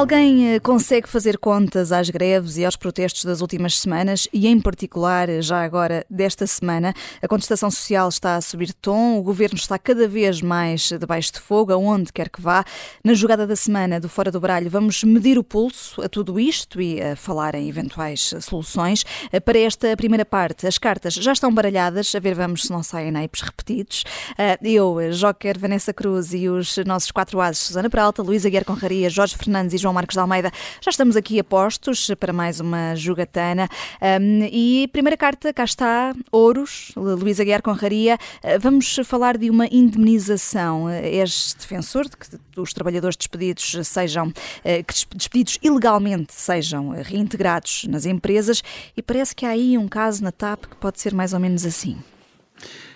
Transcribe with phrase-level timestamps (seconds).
[0.00, 4.58] Alguém eh, consegue fazer contas às greves e aos protestos das últimas semanas e, em
[4.58, 6.94] particular, já agora desta semana?
[7.20, 11.34] A contestação social está a subir de tom, o governo está cada vez mais debaixo
[11.34, 12.64] de fogo, aonde quer que vá.
[13.04, 16.80] Na jogada da semana do Fora do Baralho, vamos medir o pulso a tudo isto
[16.80, 19.04] e a falar em eventuais soluções.
[19.30, 22.82] Eh, para esta primeira parte, as cartas já estão baralhadas, a ver vamos se não
[22.82, 24.04] saem naipes repetidos.
[24.38, 29.10] Eh, eu, Joker, Vanessa Cruz e os nossos quatro ases, Susana Peralta, Luísa Guerra Conraria,
[29.10, 32.94] Jorge Fernandes e João Marcos de Almeida, já estamos aqui a postos para mais uma
[32.94, 33.68] jogatana.
[34.00, 38.18] Um, e primeira carta, cá está, Ouros, Luísa Guiar Conraria.
[38.44, 40.84] Uh, vamos falar de uma indemnização.
[40.84, 42.26] Uh, és defensor de que
[42.60, 44.32] os trabalhadores despedidos sejam, uh,
[44.62, 48.62] que despedidos ilegalmente sejam reintegrados nas empresas
[48.96, 51.64] e parece que há aí um caso na TAP que pode ser mais ou menos
[51.64, 51.98] assim.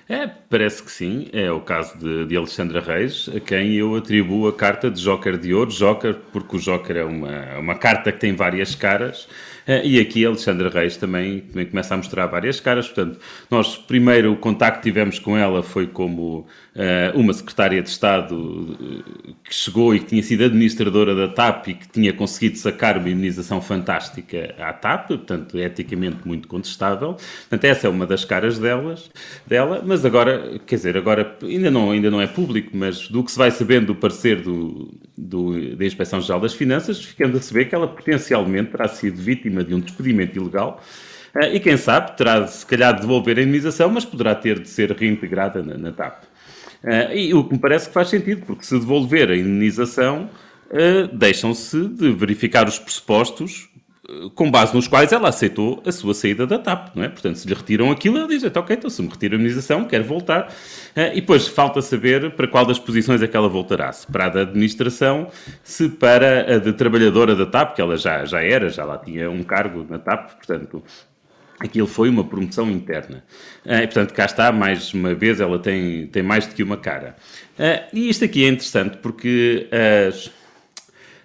[0.09, 1.29] É, parece que sim.
[1.33, 5.39] É o caso de, de Alexandra Reis, a quem eu atribuo a carta de Joker
[5.39, 5.71] de Ouro.
[5.71, 9.27] Joker, porque o Joker é uma, uma carta que tem várias caras.
[9.67, 12.87] Eh, e aqui a Alexandra Reis também, também começa a mostrar várias caras.
[12.87, 13.19] Portanto,
[13.51, 18.37] nós primeiro o contacto que tivemos com ela foi como uh, uma secretária de Estado
[18.37, 22.99] uh, que chegou e que tinha sido administradora da TAP e que tinha conseguido sacar
[22.99, 27.15] uma imunização fantástica à TAP, portanto, eticamente muito contestável.
[27.49, 29.11] Portanto, essa é uma das caras delas,
[29.47, 33.31] dela, mas agora, quer dizer, agora ainda não, ainda não é público, mas do que
[33.31, 37.75] se vai sabendo do parecer do, do, da Inspeção-Geral das Finanças, ficando a saber que
[37.75, 40.83] ela potencialmente terá sido vítima de um despedimento ilegal
[41.35, 44.69] eh, e, quem sabe, terá se calhar de devolver a indemnização, mas poderá ter de
[44.69, 46.25] ser reintegrada na, na TAP.
[46.83, 50.29] Uh, e o que me parece que faz sentido, porque se devolver a indemnização,
[50.71, 53.71] uh, deixam-se de verificar os pressupostos
[54.35, 57.09] com base nos quais ela aceitou a sua saída da TAP, não é?
[57.09, 59.85] Portanto, se lhe retiram aquilo, ela diz, então, ok, então se me retira a indemnização,
[59.85, 60.49] quero voltar.
[60.95, 63.91] Uh, e depois falta saber para qual das posições é que ela voltará.
[63.93, 65.29] Se para a da administração,
[65.63, 69.31] se para a de trabalhadora da TAP, que ela já, já era, já lá tinha
[69.31, 70.83] um cargo na TAP, portanto,
[71.59, 73.25] aquilo foi uma promoção interna.
[73.65, 76.77] Uh, e, portanto, cá está, mais uma vez, ela tem, tem mais do que uma
[76.77, 77.17] cara.
[77.59, 79.67] Uh, e isto aqui é interessante porque
[80.09, 80.31] as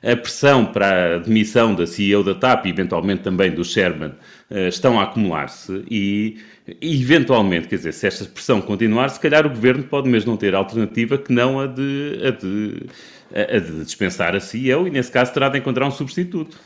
[0.01, 4.13] a pressão para a demissão da CEO da TAP e eventualmente também do Sherman
[4.49, 6.37] eh, estão a acumular-se e,
[6.81, 10.55] eventualmente, quer dizer, se esta pressão continuar, se calhar o governo pode mesmo não ter
[10.55, 12.83] alternativa que não a de, a de,
[13.55, 16.57] a de dispensar a CEO e, nesse caso, terá de encontrar um substituto.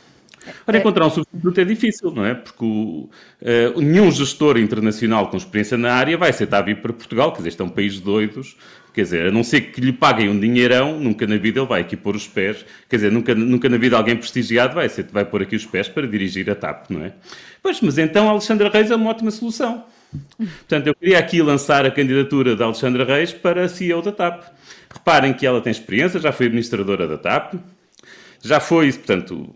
[0.66, 2.34] Ora, encontrar um substituto é difícil, não é?
[2.34, 3.08] Porque o,
[3.40, 7.48] uh, nenhum gestor internacional com experiência na área vai aceitar vir para Portugal, quer dizer,
[7.48, 8.56] este é um país de doidos,
[8.94, 11.80] Quer dizer, a não ser que lhe paguem um dinheirão, nunca na vida ele vai
[11.80, 12.64] aqui pôr os pés.
[12.88, 15.88] Quer dizer, nunca, nunca na vida alguém prestigiado vai, ser, vai pôr aqui os pés
[15.88, 17.12] para dirigir a TAP, não é?
[17.60, 19.84] Pois, mas então a Alexandra Reis é uma ótima solução.
[20.38, 24.44] Portanto, eu queria aqui lançar a candidatura da Alexandra Reis para CEO da TAP.
[24.92, 27.54] Reparem que ela tem experiência, já foi administradora da TAP,
[28.40, 29.52] já foi, portanto,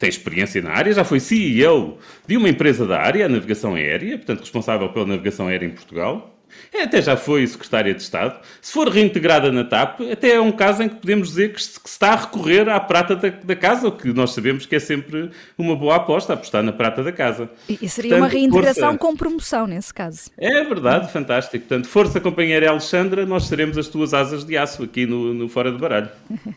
[0.00, 4.16] tem experiência na área, já foi CEO de uma empresa da área, a navegação aérea,
[4.16, 6.39] portanto, responsável pela navegação aérea em Portugal.
[6.72, 8.40] É, até já foi secretária de Estado.
[8.60, 11.80] Se for reintegrada na TAP, até é um caso em que podemos dizer que se,
[11.80, 14.76] que se está a recorrer à prata da, da, casa, o que nós sabemos que
[14.76, 17.50] é sempre uma boa aposta, apostar na prata da casa.
[17.68, 18.98] E, e seria Portanto, uma reintegração força...
[18.98, 20.30] com promoção, nesse caso.
[20.38, 21.66] É verdade, fantástico.
[21.66, 25.72] Portanto, força, companheira Alexandra, nós seremos as tuas asas de aço aqui no, no Fora
[25.72, 26.08] de Baralho.
[26.30, 26.50] uh, uh,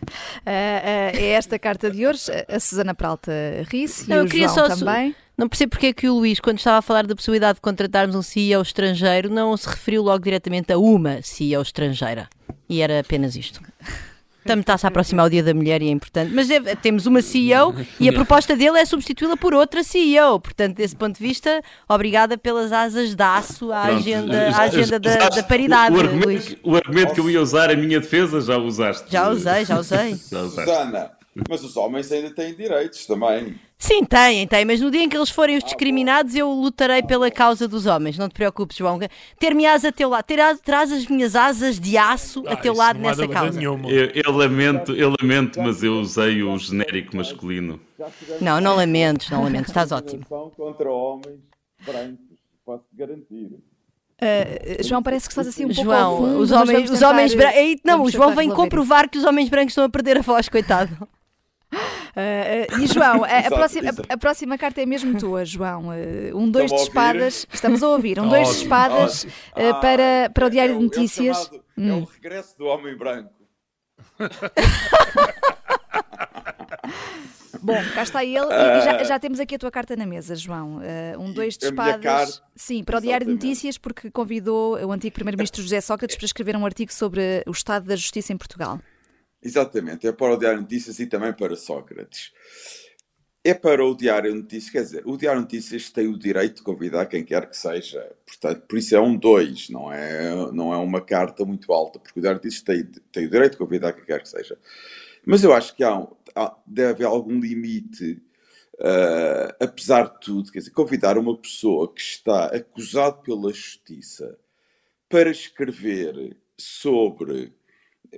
[0.45, 3.31] é esta carta de hoje, a Susana Pralta
[3.69, 5.15] Risse e o João também.
[5.37, 8.15] Não percebo porque é que o Luís, quando estava a falar da possibilidade de contratarmos
[8.15, 12.29] um CEO estrangeiro, não se referiu logo diretamente a uma CEO estrangeira.
[12.69, 13.59] E era apenas isto.
[14.45, 16.31] Também está-se a aproximar o Dia da Mulher e é importante.
[16.33, 20.39] Mas deve, temos uma CEO e a proposta dele é substituí-la por outra CEO.
[20.39, 24.99] Portanto, desse ponto de vista, obrigada pelas asas de aço à Pronto, agenda, à agenda
[24.99, 25.95] da, da, paridade.
[25.95, 29.05] O, o, argumento, o argumento que eu ia usar, a minha defesa, já usaste.
[29.09, 30.15] Já usei, já usei.
[30.29, 30.69] já usaste.
[30.69, 31.11] Susana,
[31.49, 33.55] mas os homens ainda têm direitos também.
[33.77, 37.29] Sim, têm, têm, mas no dia em que eles forem os discriminados, eu lutarei pela
[37.29, 38.17] causa dos homens.
[38.17, 38.99] Não te preocupes, João.
[39.39, 43.27] Ter-me-ás a teu lado, terás as minhas asas de aço a ah, teu lado nessa
[43.27, 43.61] causa.
[43.61, 43.77] Eu,
[44.13, 47.79] eu, lamento, eu lamento, mas eu usei o genérico masculino.
[48.39, 50.25] Não, não lamentes, não lamentes, estás ótimo.
[50.25, 51.41] Contra homens
[51.85, 53.49] brancos, posso garantir.
[54.21, 57.81] Uh, João, parece que estás assim um João, pouco fundo, os homens, os homens brancos.
[57.83, 60.95] Não, o João vem comprovar que os homens brancos estão a perder a voz, coitado.
[61.73, 65.89] Uh, e João, a, a, próxima, a, a, próxima carta é mesmo tua, João.
[65.89, 70.45] Uh, um dois de espadas, estamos a ouvir, um dois de espadas uh, para, para
[70.45, 71.37] o Diário é de Notícias.
[71.37, 71.89] É o, chamado, hum.
[71.89, 73.33] é o regresso do homem branco.
[77.61, 80.81] Bom, cá está ele e já, já, temos aqui a tua carta na mesa, João.
[81.17, 82.41] um dois de espadas.
[82.53, 86.57] Sim, para o Diário de Notícias, porque convidou o antigo Primeiro-Ministro José Sócrates para escrever
[86.57, 88.79] um artigo sobre o estado da justiça em Portugal.
[89.43, 92.31] Exatamente, é para o Diário Notícias e também para Sócrates.
[93.43, 97.07] É para o Diário Notícias, quer dizer, o Diário Notícias tem o direito de convidar
[97.07, 101.01] quem quer que seja, portanto, por isso é um dois, não é, não é uma
[101.01, 104.21] carta muito alta, porque o Diário Notícias tem, tem o direito de convidar quem quer
[104.21, 104.57] que seja.
[105.25, 108.21] Mas eu acho que há, há deve haver algum limite,
[108.75, 114.37] uh, apesar de tudo, quer dizer, convidar uma pessoa que está acusada pela justiça
[115.09, 117.53] para escrever sobre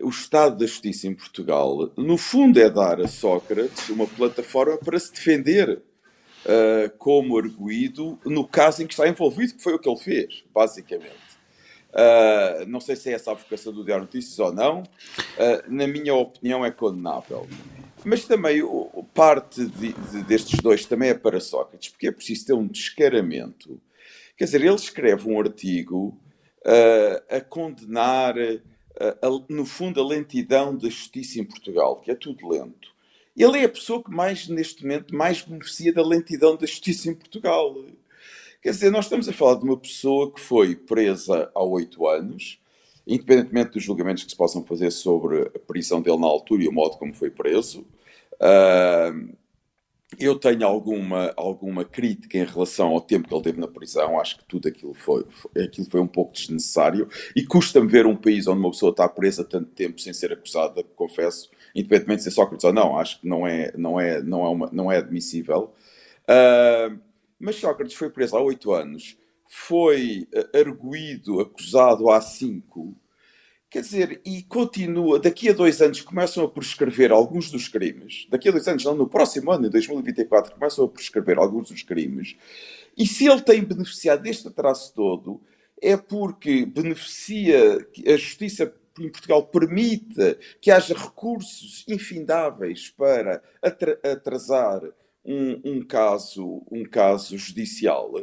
[0.02, 5.00] o estado da justiça em Portugal, no fundo, é dar a Sócrates uma plataforma para
[5.00, 5.82] se defender
[6.46, 10.44] uh, como arguído no caso em que está envolvido, que foi o que ele fez,
[10.54, 11.26] basicamente.
[11.92, 15.88] Uh, não sei se é essa a vocação do Diário Notícias ou não, uh, na
[15.88, 17.48] minha opinião, é condenável.
[18.04, 22.48] Mas também o, parte de, de, destes dois também é para Sócrates, porque é preciso
[22.48, 23.82] ter um descaramento.
[24.38, 26.20] Quer dizer, ele escreve um artigo
[27.30, 28.36] a condenar
[29.50, 32.94] no fundo, a lentidão da justiça em Portugal, que é tudo lento.
[33.36, 37.14] Ele é a pessoa que mais, neste momento, mais beneficia da lentidão da justiça em
[37.14, 37.76] Portugal.
[38.62, 42.60] Quer dizer, nós estamos a falar de uma pessoa que foi presa há oito anos,
[43.06, 46.72] independentemente dos julgamentos que se possam fazer sobre a prisão dele na altura e o
[46.72, 47.86] modo como foi preso.
[48.36, 49.36] Uh,
[50.20, 54.20] eu tenho alguma, alguma crítica em relação ao tempo que ele teve na prisão.
[54.20, 55.26] Acho que tudo aquilo foi,
[55.64, 57.08] aquilo foi um pouco desnecessário.
[57.36, 60.84] E custa-me ver um país onde uma pessoa está presa tanto tempo sem ser acusada,
[60.96, 62.98] confesso, independentemente de ser Sócrates ou não.
[62.98, 65.74] Acho que não é, não é, não é, uma, não é admissível.
[66.24, 67.00] Uh,
[67.40, 72.96] mas Sócrates foi preso há oito anos, foi arguído, acusado há cinco
[73.76, 78.48] Quer dizer, e continua, daqui a dois anos começam a prescrever alguns dos crimes, daqui
[78.48, 82.38] a dois anos, não, no próximo ano, em 2024, começam a prescrever alguns dos crimes,
[82.98, 85.42] e se ele tem beneficiado deste atraso todo,
[85.82, 94.84] é porque beneficia, a justiça em Portugal permite que haja recursos infindáveis para atrasar
[95.26, 98.14] um, um, caso, um caso judicial.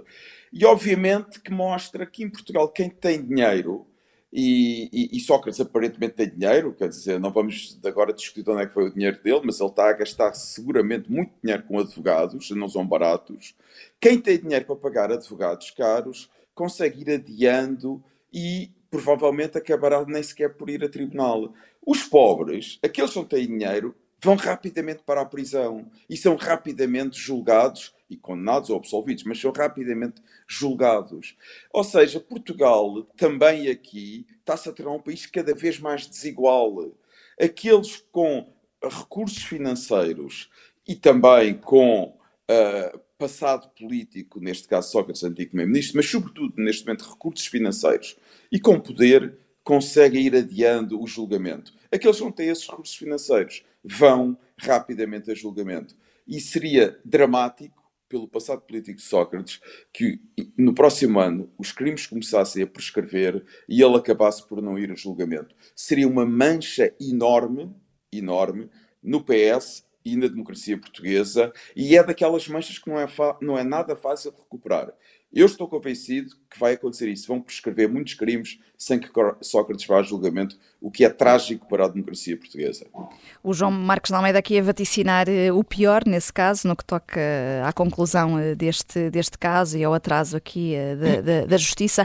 [0.51, 3.87] E obviamente que mostra que em Portugal quem tem dinheiro
[4.33, 8.73] e, e, Sócrates aparentemente tem dinheiro, quer dizer, não vamos agora discutir onde é que
[8.73, 12.67] foi o dinheiro dele, mas ele está a gastar seguramente muito dinheiro com advogados, não
[12.67, 13.55] são baratos.
[14.01, 18.03] Quem tem dinheiro para pagar advogados caros consegue ir adiando
[18.33, 21.53] e provavelmente acabará nem sequer por ir a tribunal.
[21.87, 27.19] Os pobres, aqueles que não têm dinheiro, vão rapidamente para a prisão e são rapidamente
[27.19, 31.37] julgados e condenados ou absolvidos, mas são rapidamente julgados.
[31.73, 36.93] Ou seja, Portugal também aqui está-se a tornar um país cada vez mais desigual.
[37.41, 40.51] Aqueles com recursos financeiros
[40.87, 42.19] e também com
[42.51, 48.17] uh, passado político, neste caso Sócrates, antigo primeiro-ministro, mas sobretudo neste momento recursos financeiros
[48.51, 51.73] e com poder, conseguem ir adiando o julgamento.
[51.91, 55.95] Aqueles que não têm esses recursos financeiros vão rapidamente a julgamento.
[56.27, 57.82] E seria dramático
[58.13, 59.59] pelo passado político de Sócrates
[59.91, 60.21] que
[60.55, 64.95] no próximo ano os crimes começassem a prescrever e ele acabasse por não ir a
[64.95, 65.57] julgamento.
[65.75, 67.75] Seria uma mancha enorme,
[68.13, 68.69] enorme,
[69.03, 73.07] no PS e na democracia portuguesa e é daquelas manchas que não é,
[73.41, 74.93] não é nada fácil de recuperar.
[75.33, 77.27] Eu estou convencido que vai acontecer isso.
[77.27, 79.09] Vão prescrever muitos crimes sem que
[79.41, 82.85] Sócrates vá a julgamento, o que é trágico para a democracia portuguesa.
[83.43, 86.85] O João Marcos de Almeida aqui a vaticinar eh, o pior nesse caso, no que
[86.85, 91.57] toca eh, à conclusão eh, deste, deste caso e ao atraso aqui da, da, da
[91.57, 92.05] Justiça.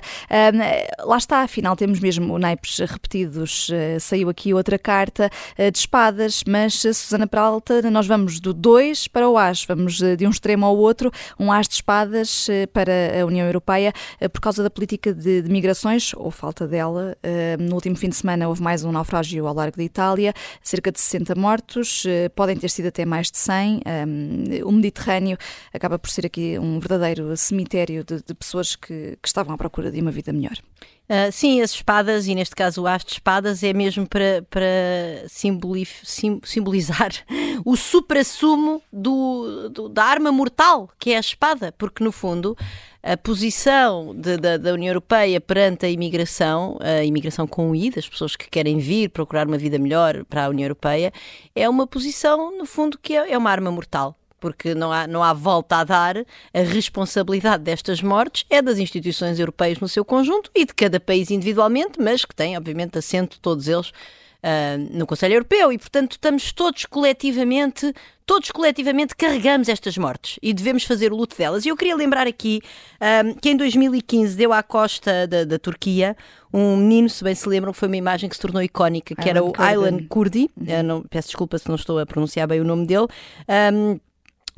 [1.00, 3.72] lá está, afinal, temos mesmo naipes repetidos.
[4.00, 9.38] Saiu aqui outra carta de espadas, mas, Susana Peralta, nós vamos do 2 para o
[9.38, 13.92] As, vamos de um extremo ao outro, um As de espadas para a União Europeia
[14.32, 17.18] por causa da política de, de migrações, ou falta dela.
[17.60, 21.00] No último fim de semana houve mais um naufrágio ao largo da Itália, cerca de
[21.00, 23.76] 60 mortos, uh, podem ter sido até mais de 100.
[23.78, 25.38] Um, eh, o Mediterrâneo
[25.74, 29.90] acaba por ser aqui um verdadeiro cemitério de, de pessoas que, que estavam à procura
[29.90, 30.58] de uma vida melhor.
[31.10, 35.26] Uh, sim, as espadas, e neste caso o as de espadas, é mesmo para, para
[36.44, 37.12] simbolizar
[37.64, 42.58] o supra-sumo do, do, da arma mortal, que é a espada, porque no fundo
[43.02, 48.36] a posição de, da União Europeia perante a imigração, a imigração com I, das pessoas
[48.36, 51.14] que querem vir procurar uma vida melhor para a União Europeia,
[51.56, 55.24] é uma posição, no fundo, que é, é uma arma mortal porque não há, não
[55.24, 60.52] há volta a dar, a responsabilidade destas mortes é das instituições europeias no seu conjunto
[60.56, 65.36] e de cada país individualmente, mas que tem, obviamente, assento todos eles uh, no Conselho
[65.36, 67.94] Europeu e, portanto, estamos todos coletivamente,
[68.26, 71.66] todos coletivamente carregamos estas mortes e devemos fazer o luto delas.
[71.66, 72.62] E eu queria lembrar aqui
[73.26, 76.16] um, que em 2015 deu à costa da, da, Turquia
[76.54, 79.30] um menino, se bem se lembram, que foi uma imagem que se tornou icónica, que
[79.30, 80.50] Aylan era o Aylan Kurdi.
[80.56, 80.84] Uhum.
[80.84, 83.08] Não, peço desculpa se não estou a pronunciar bem o nome dele.
[83.74, 84.00] Um,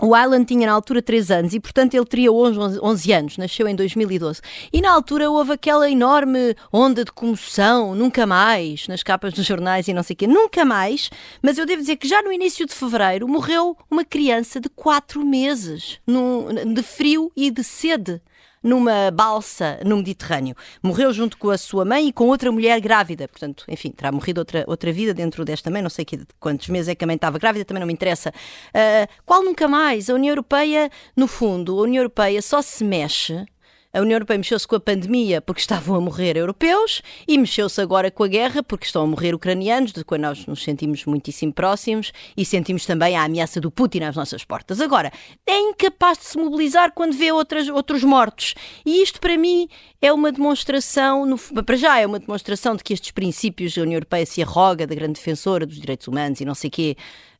[0.01, 3.67] o Alan tinha na altura 3 anos e, portanto, ele teria 11, 11, anos, nasceu
[3.67, 4.41] em 2012.
[4.71, 9.87] E na altura houve aquela enorme onda de comoção, nunca mais, nas capas dos jornais
[9.87, 11.09] e não sei o quê, nunca mais.
[11.41, 15.25] Mas eu devo dizer que já no início de fevereiro morreu uma criança de 4
[15.25, 18.21] meses, num, de frio e de sede
[18.63, 20.55] numa balsa no Mediterrâneo.
[20.81, 23.27] Morreu junto com a sua mãe e com outra mulher grávida.
[23.27, 25.81] Portanto, enfim, terá morrido outra, outra vida dentro desta mãe.
[25.81, 28.29] Não sei que, quantos meses é que a mãe estava grávida, também não me interessa.
[28.29, 30.09] Uh, qual nunca mais?
[30.09, 33.45] A União Europeia, no fundo, a União Europeia só se mexe
[33.91, 38.11] a União Europeia mexeu-se com a pandemia porque estavam a morrer europeus e mexeu-se agora
[38.11, 42.11] com a guerra porque estão a morrer ucranianos, de quando nós nos sentimos muitíssimo próximos
[42.37, 44.79] e sentimos também a ameaça do Putin às nossas portas.
[44.79, 45.11] Agora,
[45.45, 48.53] é incapaz de se mobilizar quando vê outras, outros mortos.
[48.85, 49.67] E isto, para mim,
[50.01, 53.95] é uma demonstração, no, para já, é uma demonstração de que estes princípios da União
[53.95, 56.71] Europeia se arroga da grande defensora dos direitos humanos e não sei o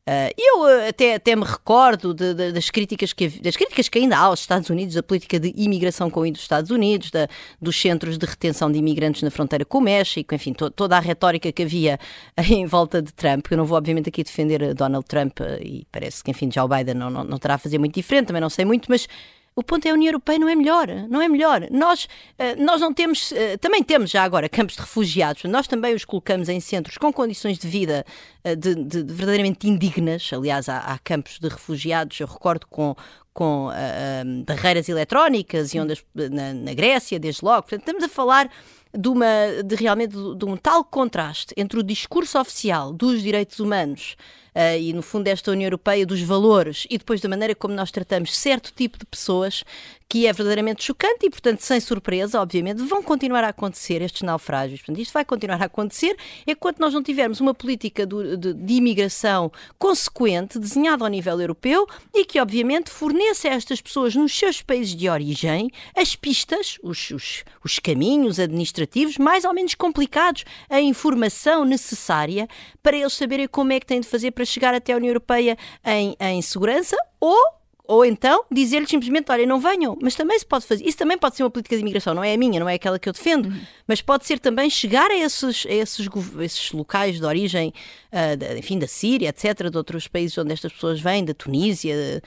[0.06, 3.88] quê Uh, eu uh, até, até me recordo de, de, das, críticas que, das críticas
[3.88, 7.12] que ainda há aos Estados Unidos, da política de imigração com o dos Estados Unidos,
[7.12, 7.28] da,
[7.60, 11.00] dos centros de retenção de imigrantes na fronteira com o México, enfim, to, toda a
[11.00, 11.98] retórica que havia
[12.50, 13.46] em volta de Trump.
[13.50, 16.94] Eu não vou, obviamente, aqui defender Donald Trump uh, e parece que, enfim, Joe Biden
[16.94, 19.06] não, não, não terá a fazer muito diferente, também não sei muito, mas
[19.54, 21.66] o ponto é a União Europeia não é melhor, não é melhor.
[21.70, 25.94] Nós, eh, nós não temos, eh, também temos já agora campos de refugiados, nós também
[25.94, 28.04] os colocamos em centros com condições de vida
[28.44, 30.30] eh, de, de, de verdadeiramente indignas.
[30.32, 32.94] Aliás, há, há, campos de refugiados, eu recordo com,
[33.34, 37.62] com uh, barreiras eletrónicas e ondas na, na Grécia, desde logo.
[37.62, 38.50] Portanto, estamos a falar
[38.96, 44.16] de, uma, de realmente de um tal contraste entre o discurso oficial dos direitos humanos
[44.54, 47.90] uh, e, no fundo, desta União Europeia dos valores e depois da maneira como nós
[47.90, 49.64] tratamos certo tipo de pessoas
[50.10, 54.80] que é verdadeiramente chocante e, portanto, sem surpresa, obviamente, vão continuar a acontecer estes naufrágios.
[54.80, 58.74] Portanto, isto vai continuar a acontecer enquanto nós não tivermos uma política de, de, de
[58.74, 64.60] imigração consequente, desenhada ao nível europeu e que, obviamente, forneça a estas pessoas nos seus
[64.60, 70.80] países de origem as pistas, os, os, os caminhos administrativos mais ou menos complicados, a
[70.80, 72.48] informação necessária
[72.82, 75.56] para eles saberem como é que têm de fazer para chegar até a União Europeia
[75.84, 77.38] em, em segurança ou
[77.86, 81.34] ou então dizer-lhes simplesmente, olha, não venham, mas também se pode fazer, isso também pode
[81.34, 83.46] ser uma política de imigração, não é a minha, não é aquela que eu defendo,
[83.46, 83.60] uhum.
[83.84, 87.74] mas pode ser também chegar a esses, a esses, esses locais de origem,
[88.12, 92.22] uh, de, enfim, da Síria, etc., de outros países onde estas pessoas vêm, da Tunísia,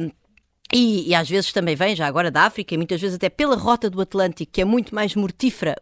[0.00, 0.10] um,
[0.72, 3.54] e, e, às vezes também vem, já agora da África, e muitas vezes até pela
[3.54, 5.76] rota do Atlântico, que é muito mais mortífera,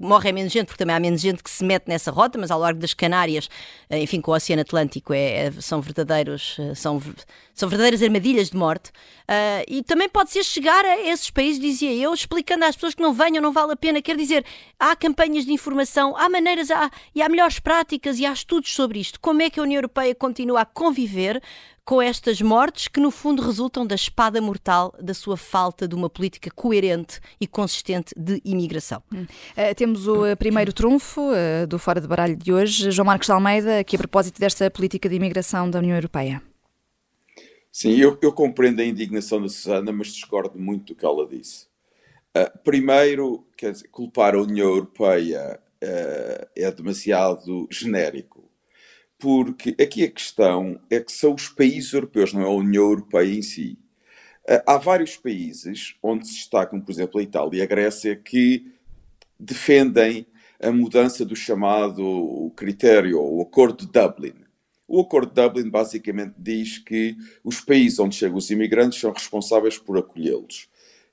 [0.00, 2.50] morre é menos gente, porque também há menos gente que se mete nessa rota, mas
[2.50, 3.48] ao largo das Canárias,
[3.88, 7.00] eh, enfim, com o Oceano Atlântico, é, é são verdadeiros, eh, são,
[7.54, 8.90] são verdadeiras armadilhas de morte.
[9.28, 13.02] Uh, e também pode ser chegar a esses países, dizia eu, explicando às pessoas que
[13.02, 14.00] não venham, não vale a pena.
[14.00, 14.44] Quer dizer,
[14.78, 19.00] há campanhas de informação, há maneiras, há, e há melhores práticas e há estudos sobre
[19.00, 19.18] isto.
[19.20, 21.42] Como é que a União Europeia continua a conviver
[21.86, 26.10] com estas mortes que, no fundo, resultam da espada mortal da sua falta de uma
[26.10, 29.00] política coerente e consistente de imigração.
[29.14, 29.22] Hum.
[29.22, 33.26] Uh, temos o uh, primeiro trunfo uh, do Fora de Baralho de hoje, João Marcos
[33.26, 36.42] de Almeida, aqui a propósito desta política de imigração da União Europeia.
[37.70, 41.68] Sim, eu, eu compreendo a indignação da Susana, mas discordo muito do que ela disse.
[42.64, 45.60] primeiro, quer dizer, culpar a União Europeia
[46.56, 48.45] é demasiado genérico
[49.18, 53.34] porque aqui a questão é que são os países europeus, não é a União Europeia
[53.34, 53.78] em si.
[54.48, 58.72] Ah, há vários países onde se destacam, por exemplo, a Itália e a Grécia, que
[59.38, 60.26] defendem
[60.60, 64.34] a mudança do chamado critério, o Acordo de Dublin.
[64.88, 69.78] O Acordo de Dublin basicamente diz que os países onde chegam os imigrantes são responsáveis
[69.78, 70.68] por acolhê-los.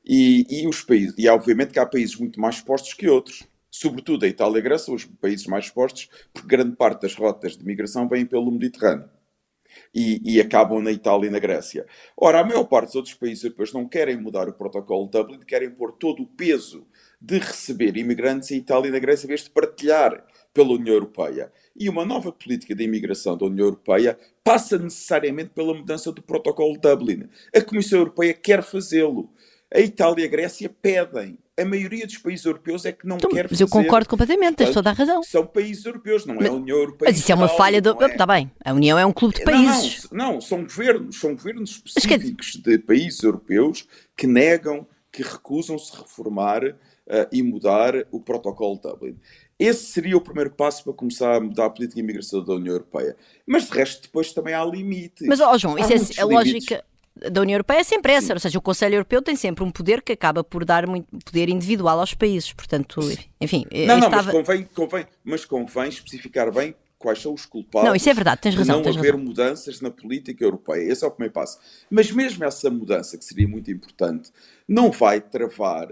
[0.06, 4.24] E, e, os países, e obviamente que há países muito mais postos que outros sobretudo
[4.24, 7.66] a Itália e a Grécia, os países mais fortes, porque grande parte das rotas de
[7.66, 9.10] migração vêm pelo Mediterrâneo.
[9.92, 11.88] E, e, acabam na Itália e na Grécia.
[12.16, 15.40] Ora, a maior parte dos outros países europeus não querem mudar o protocolo de Dublin,
[15.40, 16.86] querem pôr todo o peso
[17.20, 21.52] de receber imigrantes em Itália e na Grécia, em vez de partilhar pela União Europeia.
[21.76, 26.74] E uma nova política de imigração da União Europeia passa necessariamente pela mudança do protocolo
[26.74, 27.28] de Dublin.
[27.56, 29.34] A Comissão Europeia quer fazê-lo.
[29.74, 33.30] A Itália e a Grécia pedem a maioria dos países europeus é que não então,
[33.30, 33.54] quer fazer.
[33.54, 35.22] Mas eu concordo completamente, tens toda a razão.
[35.24, 37.12] São países europeus, não é a União Europeia.
[37.12, 37.92] Mas isso é uma falha do.
[38.04, 38.28] Está é.
[38.28, 40.08] bem, a União é um clube de países.
[40.12, 45.96] Não, não, não são governos, são governos específicos de países europeus que negam, que recusam-se
[45.96, 46.76] reformar uh,
[47.32, 49.20] e mudar o protocolo de Dublin.
[49.60, 52.74] Esse seria o primeiro passo para começar a mudar a política de imigração da União
[52.74, 53.16] Europeia.
[53.46, 55.28] Mas de resto, depois também há limites.
[55.28, 56.84] Mas, ó João, isso é, a lógica
[57.16, 60.02] da União Europeia é sempre essa, ou seja, o Conselho Europeu tem sempre um poder
[60.02, 63.02] que acaba por dar muito poder individual aos países, portanto,
[63.40, 63.66] enfim...
[63.72, 64.34] Não, não, estava...
[64.34, 67.90] mas, convém, convém, mas convém especificar bem quais são os culpados.
[67.90, 68.78] Não, isso é verdade, tens razão.
[68.78, 69.26] não tens haver razão.
[69.26, 70.90] mudanças na política europeia.
[70.90, 71.60] Esse é o primeiro passo.
[71.90, 74.32] Mas mesmo essa mudança, que seria muito importante,
[74.66, 75.90] não vai travar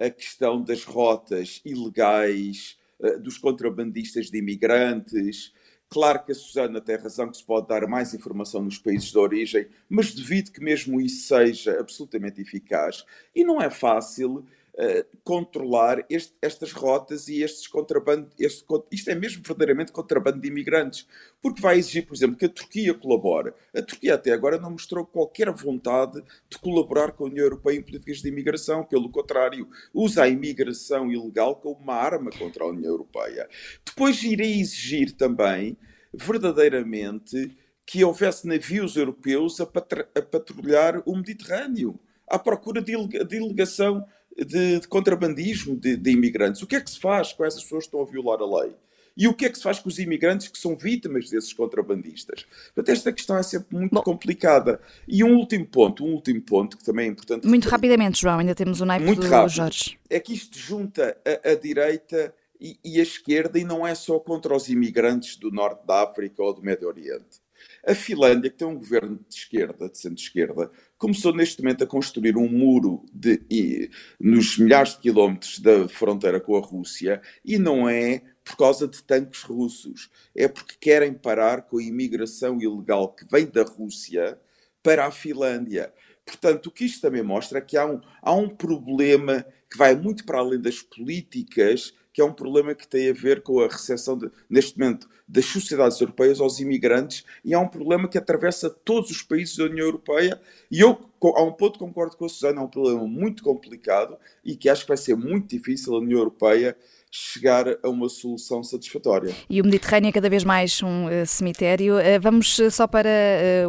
[0.00, 5.52] a questão das rotas ilegais, eh, dos contrabandistas de imigrantes.
[5.88, 9.18] Claro que a Susana tem razão que se pode dar mais informação nos países de
[9.18, 13.04] origem, mas devido que mesmo isso seja absolutamente eficaz.
[13.34, 14.44] E não é fácil
[14.78, 18.32] uh, controlar este, estas rotas e estes contrabandos.
[18.38, 21.06] Este, isto é mesmo verdadeiramente contrabando de imigrantes,
[21.40, 23.52] porque vai exigir, por exemplo, que a Turquia colabore.
[23.74, 27.82] A Turquia até agora não mostrou qualquer vontade de colaborar com a União Europeia em
[27.82, 32.90] políticas de imigração, pelo contrário, usa a imigração ilegal como uma arma contra a União
[32.90, 33.48] Europeia.
[33.84, 35.76] Depois irei exigir também,
[36.12, 37.56] verdadeiramente,
[37.86, 42.92] que houvesse navios europeus a, a patrulhar o Mediterrâneo à procura de,
[43.24, 44.04] de ilegação
[44.44, 46.62] de, de contrabandismo de, de, imigrantes.
[46.62, 48.74] O que é que se faz com essas pessoas que estão a violar a lei?
[49.16, 52.46] E o que é que se faz com os imigrantes que são vítimas desses contrabandistas?
[52.74, 54.78] Portanto, esta questão é sempre muito Bom, complicada.
[55.08, 57.46] E um último ponto, um último ponto que também é importante.
[57.46, 59.98] Muito rapidamente, João, ainda temos o naipe muito do rápido, Jorge.
[60.10, 64.18] É que isto junta a, a direita e, e a esquerda e não é só
[64.18, 67.40] contra os imigrantes do norte da África ou do Médio Oriente.
[67.86, 72.36] A Finlândia, que tem um governo de esquerda, de centro-esquerda, começou neste momento a construir
[72.36, 77.88] um muro de, e, nos milhares de quilómetros da fronteira com a Rússia e não
[77.88, 83.24] é por causa de tanques russos, é porque querem parar com a imigração ilegal que
[83.28, 84.38] vem da Rússia
[84.82, 85.92] para a Finlândia.
[86.24, 89.96] Portanto, o que isto também mostra é que há um, há um problema que vai
[89.96, 93.68] muito para além das políticas que é um problema que tem a ver com a
[93.68, 98.70] recepção, de, neste momento, das sociedades europeias aos imigrantes, e é um problema que atravessa
[98.70, 100.40] todos os países da União Europeia.
[100.70, 104.56] E eu, a um ponto, concordo com a Susana, é um problema muito complicado e
[104.56, 106.74] que acho que vai ser muito difícil a União Europeia
[107.16, 109.34] chegar a uma solução satisfatória.
[109.48, 111.96] E o Mediterrâneo é cada vez mais um uh, cemitério.
[111.96, 113.08] Uh, vamos uh, só para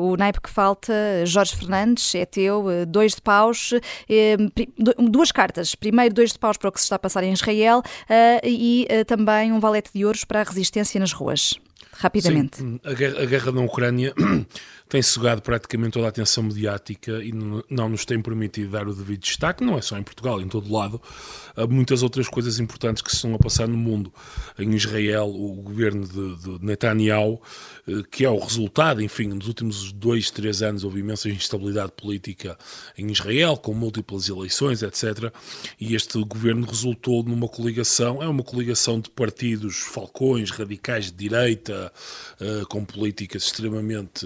[0.01, 0.93] o naipe que falta.
[1.25, 3.73] Jorge Fernandes, é teu, dois de paus,
[5.09, 5.75] duas cartas.
[5.75, 7.81] Primeiro, dois de paus para o que se está a passar em Israel
[8.43, 11.59] e também um valete de ouros para a resistência nas ruas.
[11.93, 12.57] Rapidamente.
[12.57, 14.13] Sim, a, guerra, a guerra na Ucrânia
[14.89, 17.33] tem sugado praticamente toda a atenção mediática e
[17.69, 20.71] não nos tem permitido dar o devido destaque, não é só em Portugal, em todo
[20.71, 21.01] lado,
[21.55, 24.13] há muitas outras coisas importantes que se estão a passar no mundo.
[24.57, 27.41] Em Israel, o governo de, de Netanyahu,
[27.87, 32.57] eh, que é o resultado, enfim, nos últimos dois, três anos houve imensa instabilidade política
[32.97, 35.33] em Israel, com múltiplas eleições, etc.
[35.79, 41.91] E este governo resultou numa coligação, é uma coligação de partidos falcões, radicais de direita,
[42.39, 44.25] eh, com políticas extremamente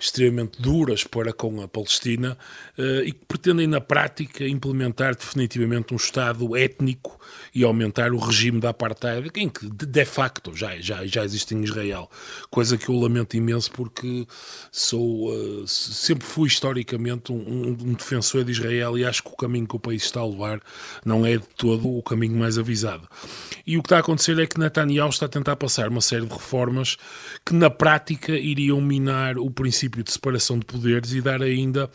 [0.00, 2.36] extremamente duras para com a Palestina
[2.78, 7.18] uh, e que pretendem, na prática, implementar definitivamente um Estado étnico
[7.56, 11.64] e aumentar o regime da apartheid, em que de facto já, já, já existe em
[11.64, 12.10] Israel.
[12.50, 14.26] Coisa que eu lamento imenso porque
[14.70, 19.66] sou, uh, sempre fui historicamente um, um, defensor de Israel e acho que o caminho
[19.66, 20.60] que o país está a levar
[21.02, 23.08] não é de todo o caminho mais avisado.
[23.66, 26.26] E o que está a acontecer é que Netanyahu está a tentar passar uma série
[26.26, 26.98] de reformas
[27.42, 31.88] que, na prática, iriam minar o princípio de separação de poderes e dar ainda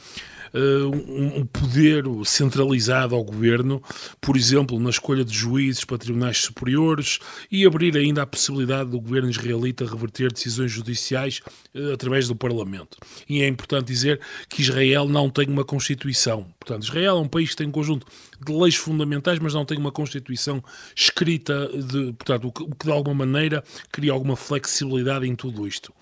[0.53, 3.81] um, poder centralizado ao governo,
[4.19, 7.19] por exemplo, na escolha de juízes para tribunais superiores
[7.51, 11.41] e abrir ainda a possibilidade do governo israelita reverter decisões judiciais
[11.75, 12.97] uh, através do Parlamento.
[13.27, 16.45] E é importante dizer que Israel não tem uma Constituição.
[16.59, 18.05] Portanto, Israel é um país que tem um conjunto
[18.45, 20.63] de leis fundamentais, mas não tem uma Constituição
[20.95, 25.93] escrita, de, portanto, o que de alguma maneira cria alguma flexibilidade em tudo isto.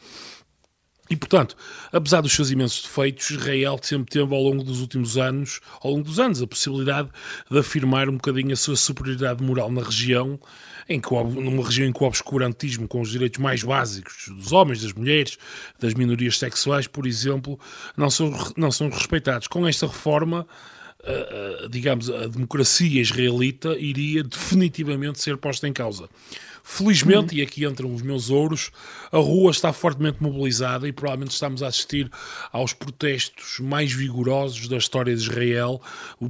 [1.09, 1.55] E, portanto,
[1.91, 6.03] apesar dos seus imensos defeitos, Israel sempre teve ao longo dos últimos anos, ao longo
[6.03, 7.09] dos anos, a possibilidade
[7.49, 10.39] de afirmar um bocadinho a sua superioridade moral na região,
[10.87, 14.83] em que, numa região em que o obscurantismo com os direitos mais básicos dos homens,
[14.83, 15.37] das mulheres,
[15.79, 17.59] das minorias sexuais, por exemplo,
[17.97, 19.47] não são, não são respeitados.
[19.47, 20.47] Com esta reforma,
[21.69, 26.09] digamos, a democracia israelita iria definitivamente ser posta em causa.
[26.71, 27.39] Felizmente, uhum.
[27.39, 28.69] e aqui entram os meus ouros,
[29.12, 32.12] a rua está fortemente mobilizada e provavelmente estamos a assistir
[32.51, 35.82] aos protestos mais vigorosos da história de Israel,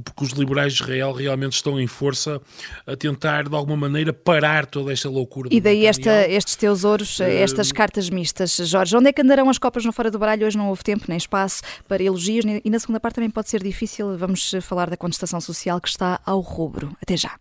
[0.02, 2.40] porque os liberais de Israel realmente estão em força
[2.86, 5.50] a tentar, de alguma maneira, parar toda esta loucura.
[5.52, 8.56] E daí esta, estes teus ouros, uh, estas cartas mistas.
[8.56, 10.46] Jorge, onde é que andarão as copas no Fora do Baralho?
[10.46, 13.62] Hoje não houve tempo nem espaço para elogios e na segunda parte também pode ser
[13.62, 14.16] difícil.
[14.16, 16.96] Vamos falar da contestação social que está ao rubro.
[17.02, 17.38] Até já.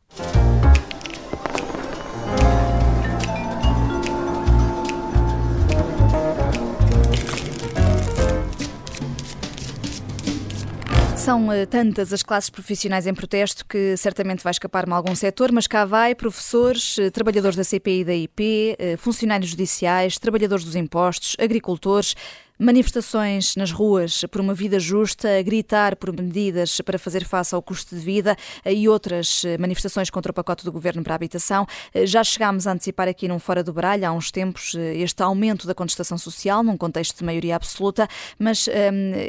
[11.30, 15.86] São tantas as classes profissionais em protesto que certamente vai escapar-me algum setor, mas cá
[15.86, 22.16] vai professores, trabalhadores da CPI e da IP, funcionários judiciais, trabalhadores dos impostos, agricultores,
[22.62, 27.96] Manifestações nas ruas por uma vida justa, gritar por medidas para fazer face ao custo
[27.96, 31.66] de vida e outras manifestações contra o pacote do governo para a habitação.
[32.04, 35.74] Já chegámos a antecipar aqui num Fora do Baralho há uns tempos este aumento da
[35.74, 38.72] contestação social num contexto de maioria absoluta, mas hum,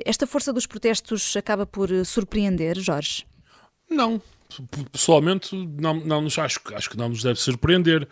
[0.05, 3.25] esta força dos protestos acaba por surpreender, Jorge?
[3.89, 4.21] Não,
[4.91, 8.09] pessoalmente não, não nos acho, acho que não nos deve surpreender.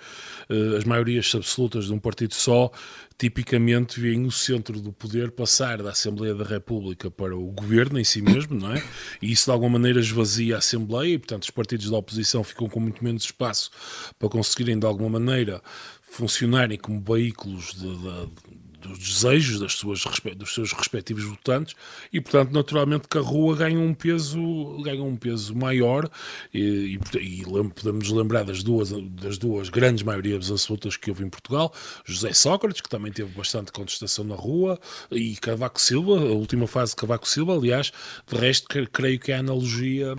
[0.48, 2.70] Uh, as maiorias absolutas de um partido só
[3.18, 8.04] tipicamente veem o centro do poder passar da Assembleia da República para o governo em
[8.04, 8.82] si mesmo, não é?
[9.20, 12.68] E isso de alguma maneira esvazia a Assembleia e, portanto, os partidos da oposição ficam
[12.68, 13.70] com muito menos espaço
[14.18, 15.60] para conseguirem de alguma maneira
[16.02, 20.04] funcionarem como veículos de, de dos desejos das suas,
[20.36, 21.74] dos seus respectivos votantes
[22.12, 26.08] e, portanto, naturalmente que a rua ganha um peso, ganha um peso maior
[26.52, 31.28] e, e, e podemos lembrar das duas, das duas grandes maiorias absolutas que houve em
[31.28, 31.72] Portugal,
[32.04, 34.78] José Sócrates, que também teve bastante contestação na rua,
[35.10, 37.92] e Cavaco Silva, a última fase de Cavaco Silva, aliás,
[38.26, 40.16] de resto, creio que é a analogia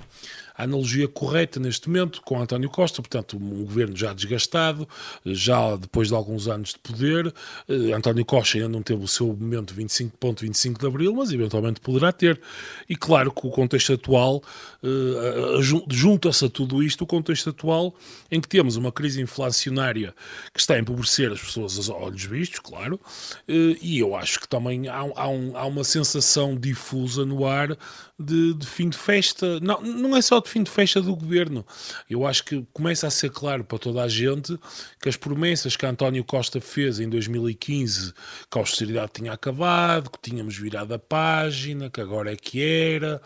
[0.59, 4.85] a analogia correta neste momento com António Costa, portanto, um governo já desgastado,
[5.25, 7.33] já depois de alguns anos de poder.
[7.69, 11.79] Eh, António Costa ainda não teve o seu momento 25.25 25 de Abril, mas eventualmente
[11.79, 12.41] poderá ter.
[12.89, 14.43] E claro que o contexto atual,
[14.83, 17.95] eh, junta-se a tudo isto o contexto atual
[18.29, 20.13] em que temos uma crise inflacionária
[20.53, 22.99] que está a empobrecer as pessoas aos olhos vistos, claro,
[23.47, 27.77] eh, e eu acho que também há, há, um, há uma sensação difusa no ar
[28.19, 29.59] de, de, fim de festa.
[29.59, 31.65] Não, não é só de fim de festa do governo.
[32.09, 34.59] Eu acho que começa a ser claro para toda a gente
[35.01, 38.13] que as promessas que António Costa fez em 2015,
[38.49, 43.21] que a austeridade tinha acabado, que tínhamos virado a página, que agora é que era,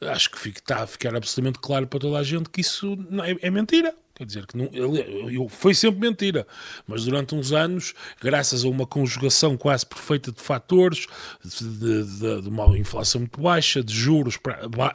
[0.00, 3.50] acho que está a ficar absolutamente claro para toda a gente que isso é, é
[3.50, 3.94] mentira.
[4.18, 6.44] Quer dizer, que não, ele, foi sempre mentira,
[6.88, 11.06] mas durante uns anos, graças a uma conjugação quase perfeita de fatores,
[11.44, 14.36] de, de, de uma inflação muito baixa, de juros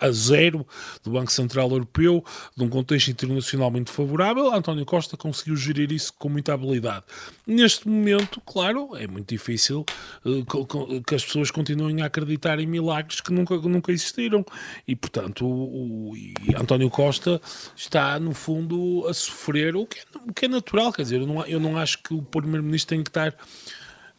[0.01, 0.67] a zero
[1.01, 2.21] do Banco Central Europeu,
[2.55, 7.05] de um contexto internacional muito favorável, António Costa conseguiu gerir isso com muita habilidade.
[7.47, 9.85] Neste momento, claro, é muito difícil
[10.25, 14.45] uh, que as pessoas continuem a acreditar em milagres que nunca, nunca existiram.
[14.85, 17.41] E, portanto, o, o e António Costa
[17.75, 21.45] está, no fundo, sofrer, o que é, o que é natural, quer dizer, eu não,
[21.45, 23.35] eu não acho que o Primeiro-Ministro tem que estar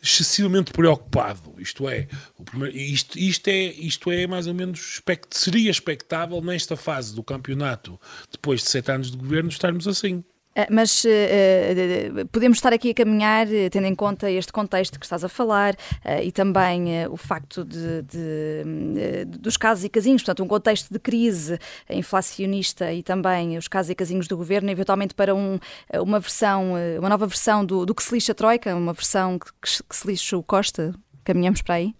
[0.02, 1.54] excessivamente preocupado.
[1.59, 2.07] Isto é,
[2.44, 7.98] primeiro, isto, isto é, isto é mais ou menos seria expectável nesta fase do campeonato,
[8.30, 10.22] depois de sete anos de governo, estarmos assim.
[10.57, 15.25] Ah, mas uh, podemos estar aqui a caminhar, tendo em conta este contexto que estás
[15.25, 20.45] a falar uh, e também uh, o facto de, de, dos casos e casinhos, portanto,
[20.45, 21.59] um contexto de crise
[21.90, 25.59] inflacionista e também os casos e casinhos do governo, eventualmente para um,
[26.01, 29.51] uma versão, uma nova versão do, do que se lixa a Troika, uma versão que,
[29.88, 30.95] que se lixa o Costa.
[31.25, 31.95] Caminhamos para aí?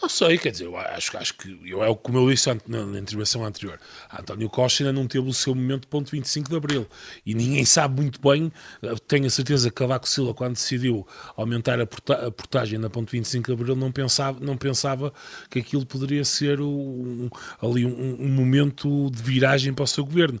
[0.00, 2.98] Não sei, quer dizer, eu acho, acho que eu, é como eu disse na, na
[3.00, 3.80] intervenção anterior.
[4.16, 6.86] António Costa ainda não teve o seu momento ponto 25 de Abril
[7.26, 8.52] e ninguém sabe muito bem.
[9.08, 11.06] Tenho a certeza que Cavaco Silva, quando decidiu
[11.36, 15.12] aumentar a, porta, a portagem na ponto 25 de Abril, não pensava, não pensava
[15.50, 17.28] que aquilo poderia ser um,
[17.60, 20.40] ali um, um momento de viragem para o seu governo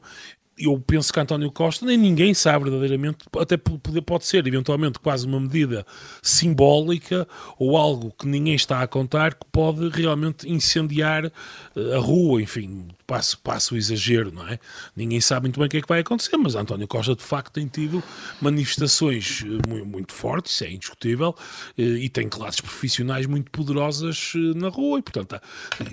[0.58, 5.38] eu penso que António Costa, nem ninguém sabe verdadeiramente, até pode ser eventualmente quase uma
[5.38, 5.86] medida
[6.22, 7.26] simbólica
[7.58, 12.88] ou algo que ninguém está a contar que pode realmente incendiar eh, a rua, enfim,
[13.06, 14.58] passo, passo o exagero, não é?
[14.96, 17.52] Ninguém sabe muito bem o que é que vai acontecer, mas António Costa de facto
[17.52, 18.02] tem tido
[18.40, 21.34] manifestações muito, eh, muito fortes, é indiscutível,
[21.76, 25.40] eh, e tem classes profissionais muito poderosas na rua, e portanto,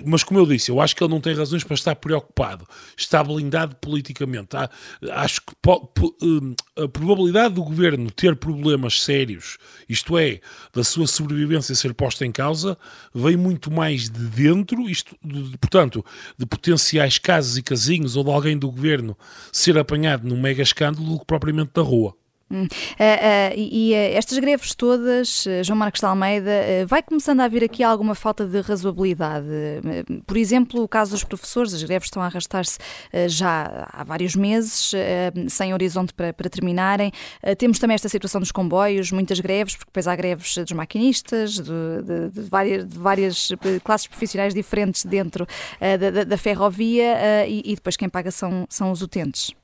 [0.04, 3.22] mas como eu disse, eu acho que ele não tem razões para estar preocupado, está
[3.22, 4.70] blindado politicamente Tá?
[5.12, 5.52] Acho que
[6.22, 10.40] hum, a probabilidade do governo ter problemas sérios, isto é,
[10.72, 12.78] da sua sobrevivência ser posta em causa,
[13.14, 16.02] vem muito mais de dentro, isto, de, portanto,
[16.38, 19.14] de potenciais casos e casinhos ou de alguém do governo
[19.52, 22.16] ser apanhado num mega escândalo do que propriamente da rua.
[22.48, 22.68] Uh, uh,
[23.56, 26.50] e uh, estas greves todas, João Marcos de Almeida,
[26.86, 29.46] vai começando a haver aqui alguma falta de razoabilidade?
[30.26, 32.78] por exemplo, o caso dos professores, as greves estão a arrastar-se
[33.28, 34.92] já há vários meses,
[35.48, 37.12] sem horizonte para, para terminarem.
[37.58, 41.62] temos também esta situação dos comboios, muitas greves, porque depois há greves dos maquinistas, de,
[41.62, 43.48] de, de, várias, de várias,
[43.82, 45.46] classes profissionais diferentes dentro
[45.80, 49.54] da, da, ferrovia, e, e depois quem paga são, são os utentes.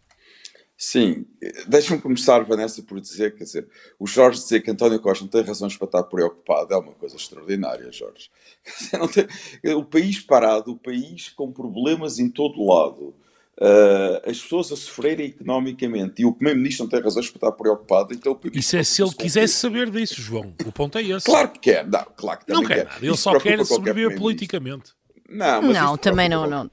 [0.84, 1.24] Sim,
[1.68, 3.68] deixa-me começar, Vanessa, por dizer, quer dizer,
[4.00, 7.14] o Jorge dizer que António Costa não tem razões para estar preocupado é uma coisa
[7.14, 8.28] extraordinária, Jorge.
[9.62, 13.14] Tem, o país parado, o país com problemas em todo lado,
[13.60, 18.12] uh, as pessoas a sofrerem economicamente e o Primeiro-Ministro não tem razões para estar preocupado,
[18.12, 20.52] então o país Isso é se ele quisesse saber disso, João.
[20.66, 21.26] O ponto é esse.
[21.26, 22.78] Claro que quer, não, claro que não quer.
[22.78, 24.90] quer nada, ele só quer sobreviver politicamente.
[25.28, 26.68] Não, não também não, não.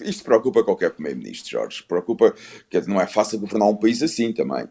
[0.00, 1.82] Isto preocupa qualquer primeiro-ministro, Jorge.
[1.82, 2.34] Preocupa,
[2.70, 4.68] dizer, não é fácil governar um país assim também.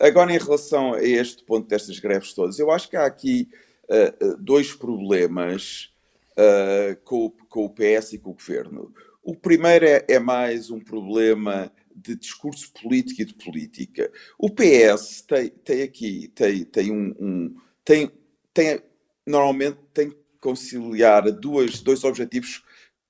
[0.00, 3.48] Agora, em relação a este ponto destas greves todas, eu acho que há aqui
[3.84, 5.92] uh, dois problemas
[6.32, 8.94] uh, com, com, o PS e com o governo.
[9.22, 14.10] O primeiro é, é, mais um problema de discurso político e de política.
[14.38, 18.10] O PS tem, tem aqui tem, tem um, um tem,
[18.54, 18.80] tem
[19.26, 22.62] normalmente tem que conciliar duas, dois objetivos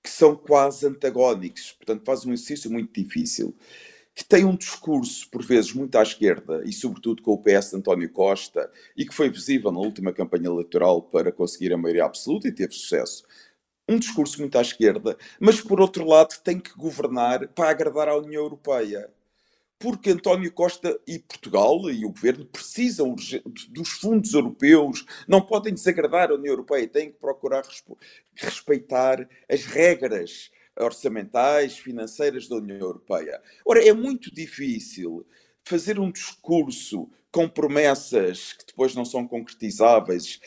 [0.03, 3.55] que são quase antagónicos, portanto faz um exercício muito difícil,
[4.15, 7.77] que tem um discurso, por vezes, muito à esquerda, e sobretudo com o PS de
[7.77, 12.49] António Costa, e que foi visível na última campanha eleitoral para conseguir a maioria absoluta
[12.49, 13.25] e teve sucesso.
[13.89, 18.17] Um discurso muito à esquerda, mas por outro lado tem que governar para agradar à
[18.17, 19.11] União Europeia
[19.81, 23.17] porque António Costa e Portugal e o governo precisam
[23.71, 27.65] dos fundos europeus, não podem desagradar a União Europeia, têm que procurar
[28.37, 33.41] respeitar as regras orçamentais, financeiras da União Europeia.
[33.65, 35.27] Ora, é muito difícil
[35.65, 40.41] fazer um discurso com promessas que depois não são concretizáveis,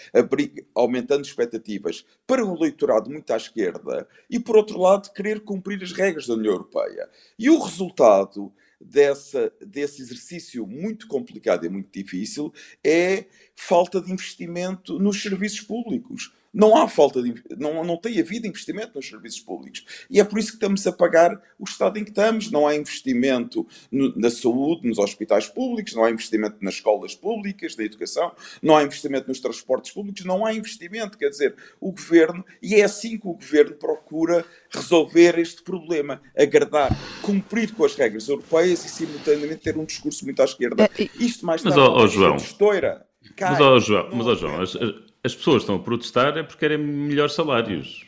[0.76, 5.92] aumentando expectativas para um eleitorado muito à esquerda e, por outro lado, querer cumprir as
[5.92, 7.10] regras da União Europeia.
[7.40, 8.54] E o resultado
[8.86, 16.34] dessa, desse exercício muito complicado e muito difícil é falta de investimento nos serviços públicos.
[16.54, 19.84] Não há falta de não, não tem havido investimento nos serviços públicos.
[20.10, 22.52] E é por isso que estamos a pagar o estado em que estamos.
[22.52, 27.76] Não há investimento no, na saúde, nos hospitais públicos, não há investimento nas escolas públicas,
[27.76, 31.18] na educação, não há investimento nos transportes públicos, não há investimento.
[31.18, 36.92] Quer dizer, o governo, e é assim que o governo procura resolver este problema, agradar,
[37.22, 40.84] cumprir com as regras europeias e simultaneamente ter um discurso muito à esquerda.
[40.84, 43.08] É, Isto mais tarde, mas, oh, oh, João, estoura.
[43.36, 46.60] Cai, mas, oh, João, mas, oh, João as, as pessoas estão a protestar é porque
[46.60, 48.06] querem melhores salários.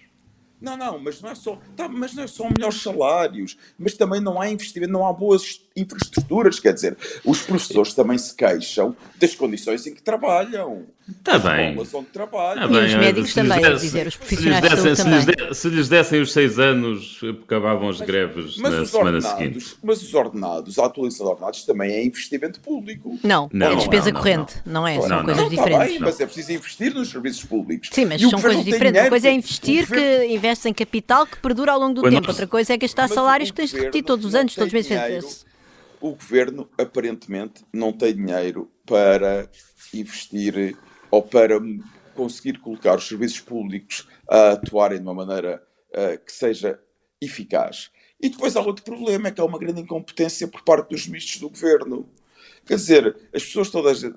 [0.59, 4.19] Não, não, mas não é só, tá, mas não é só melhores salários, mas também
[4.19, 9.35] não há investimento, não há boas infraestruturas, quer dizer, os professores também se queixam das
[9.35, 10.85] condições em que trabalham.
[11.07, 11.77] Está bem.
[11.77, 12.61] Onde trabalham.
[12.61, 12.81] Tá bem.
[12.81, 15.69] E os médicos também, desse, dizer, os profissionais se lhes, dessem, se, lhes de, se
[15.69, 19.75] lhes dessem os seis anos, acabavam as mas, greves mas na semana seguinte.
[19.83, 23.19] Mas os ordenados, a atualização de ordenados também é investimento público.
[23.21, 25.01] Não, não é despesa não, corrente, não, não, é?
[25.01, 25.79] São coisas tá diferentes.
[25.79, 27.89] Tá bem, mas é preciso investir nos serviços públicos.
[27.91, 29.01] Sim, mas são coisas diferentes.
[29.01, 32.29] Uma coisa é investir que investe em capital que perdura ao longo do Quando tempo.
[32.29, 35.45] Outra coisa é gastar salários que tens de repetir todos os anos, todos os meses
[36.05, 39.49] o governo aparentemente não tem dinheiro para
[39.91, 40.77] investir
[41.09, 41.59] ou para
[42.13, 46.79] conseguir colocar os serviços públicos a atuarem de uma maneira uh, que seja
[47.19, 47.89] eficaz.
[48.21, 51.39] E depois há outro problema, é que há uma grande incompetência por parte dos ministros
[51.39, 52.07] do governo.
[52.67, 54.09] Quer dizer, as pessoas todas eh,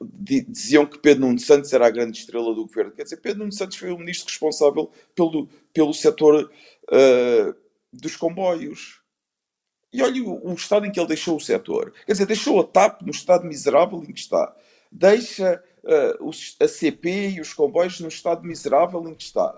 [0.00, 2.92] diziam que Pedro Nuno Santos era a grande estrela do governo.
[2.92, 6.50] Quer dizer, Pedro Nuno Santos foi o ministro responsável pelo, pelo setor
[6.90, 7.54] uh,
[7.92, 8.99] dos comboios.
[9.92, 11.92] E olha o, o, estado em que ele deixou o setor.
[12.06, 14.54] Quer dizer, deixou a TAP no estado miserável em que está.
[14.90, 19.54] Deixa uh, os, a CP e os comboios no estado miserável em que está.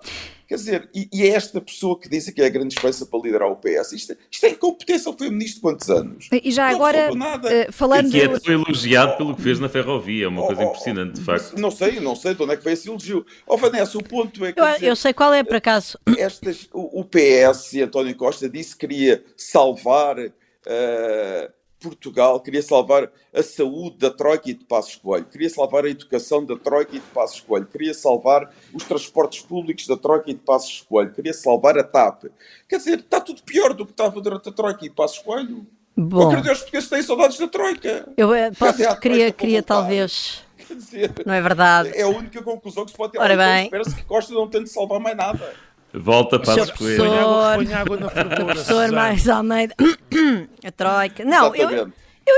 [0.47, 3.19] Quer dizer, e, e, é esta pessoa que diz que é a grande esperança para
[3.19, 3.93] liderar o PS.
[3.93, 5.09] Isto, isto é incompetência.
[5.09, 6.27] Ele foi ministro quantos anos?
[6.31, 8.07] E já não agora, uh, falando...
[8.09, 10.25] E que é foi elogiado pelo que fez na ferrovia.
[10.25, 11.57] É uma oh, coisa oh, impressionante, de facto.
[11.57, 13.25] Não sei, não sei de onde é que foi esse elogio.
[13.47, 14.59] Oh, Vanessa, o ponto é que...
[14.59, 15.97] Eu, dizer, eu sei qual é, por acaso.
[16.17, 20.19] Estas, o, o PS e António Costa disse que queria salvar...
[20.19, 25.89] Uh, Portugal, queria salvar a saúde da Troika e de Passos Coelho, queria salvar a
[25.89, 30.33] educação da Troika e de Passos Coelho, queria salvar os transportes públicos da Troika e
[30.33, 32.25] de Passos Coelho, queria salvar a TAP.
[32.69, 35.67] Quer dizer, está tudo pior do que estava durante a Troika e Passos Coelho.
[35.95, 36.35] Bom.
[36.35, 38.09] Oh, Deus, porque têm saudades da Troika.
[38.17, 40.41] Eu eh, posso, queria, queria talvez...
[40.69, 41.91] Dizer, não é verdade.
[41.93, 43.19] É a única conclusão que se pode ter.
[43.19, 43.65] Ora bem.
[43.65, 45.53] Espera-se que Costa não tente salvar mais nada.
[45.93, 46.97] Volta para a Coelho.
[46.97, 48.45] Põe água, põe água na fervura.
[48.45, 49.75] Professor mais Almeida.
[50.65, 51.23] a Troika.
[51.23, 51.91] Não, eu, eu,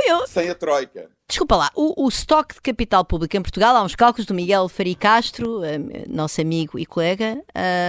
[0.07, 0.27] eu...
[0.27, 1.09] Sem a Troika.
[1.27, 4.69] Desculpa lá, o, o estoque de capital público em Portugal, há uns cálculos do Miguel
[4.69, 7.41] Fari Castro, um, nosso amigo e colega,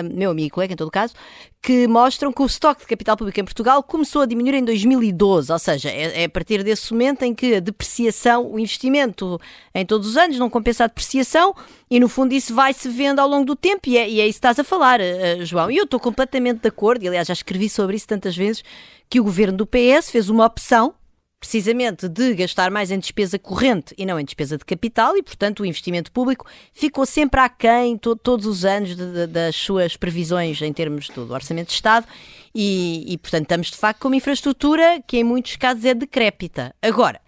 [0.03, 1.12] um, meu amigo e colega em todo caso,
[1.61, 5.53] que mostram que o estoque de capital público em Portugal começou a diminuir em 2012,
[5.53, 9.38] ou seja, é, é a partir desse momento em que a depreciação, o investimento
[9.75, 11.55] em todos os anos não compensa a depreciação
[11.90, 14.37] e no fundo isso vai-se vendo ao longo do tempo e é, e é isso
[14.37, 15.70] que estás a falar, uh, João.
[15.70, 18.64] E eu estou completamente de acordo, e aliás já escrevi sobre isso tantas vezes,
[19.11, 20.94] que o governo do PS fez uma opção
[21.38, 25.61] precisamente de gastar mais em despesa corrente e não em despesa de capital, e, portanto,
[25.61, 30.61] o investimento público ficou sempre aquém to todos os anos de, de, das suas previsões
[30.62, 32.07] em termos do Orçamento de Estado,
[32.55, 36.75] e, e, portanto, estamos de facto com uma infraestrutura que em muitos casos é decrépita.
[36.81, 37.20] Agora,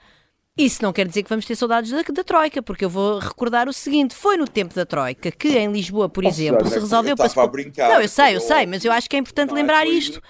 [0.59, 3.68] isso não quer dizer que vamos ter saudades da, da, Troika, porque eu vou recordar
[3.68, 7.47] o seguinte: foi no tempo da Troika que em Lisboa, por exemplo, se resolveu para.
[7.47, 10.21] Brincar, não, eu sei, eu sei, mas eu acho que é importante lembrar isto.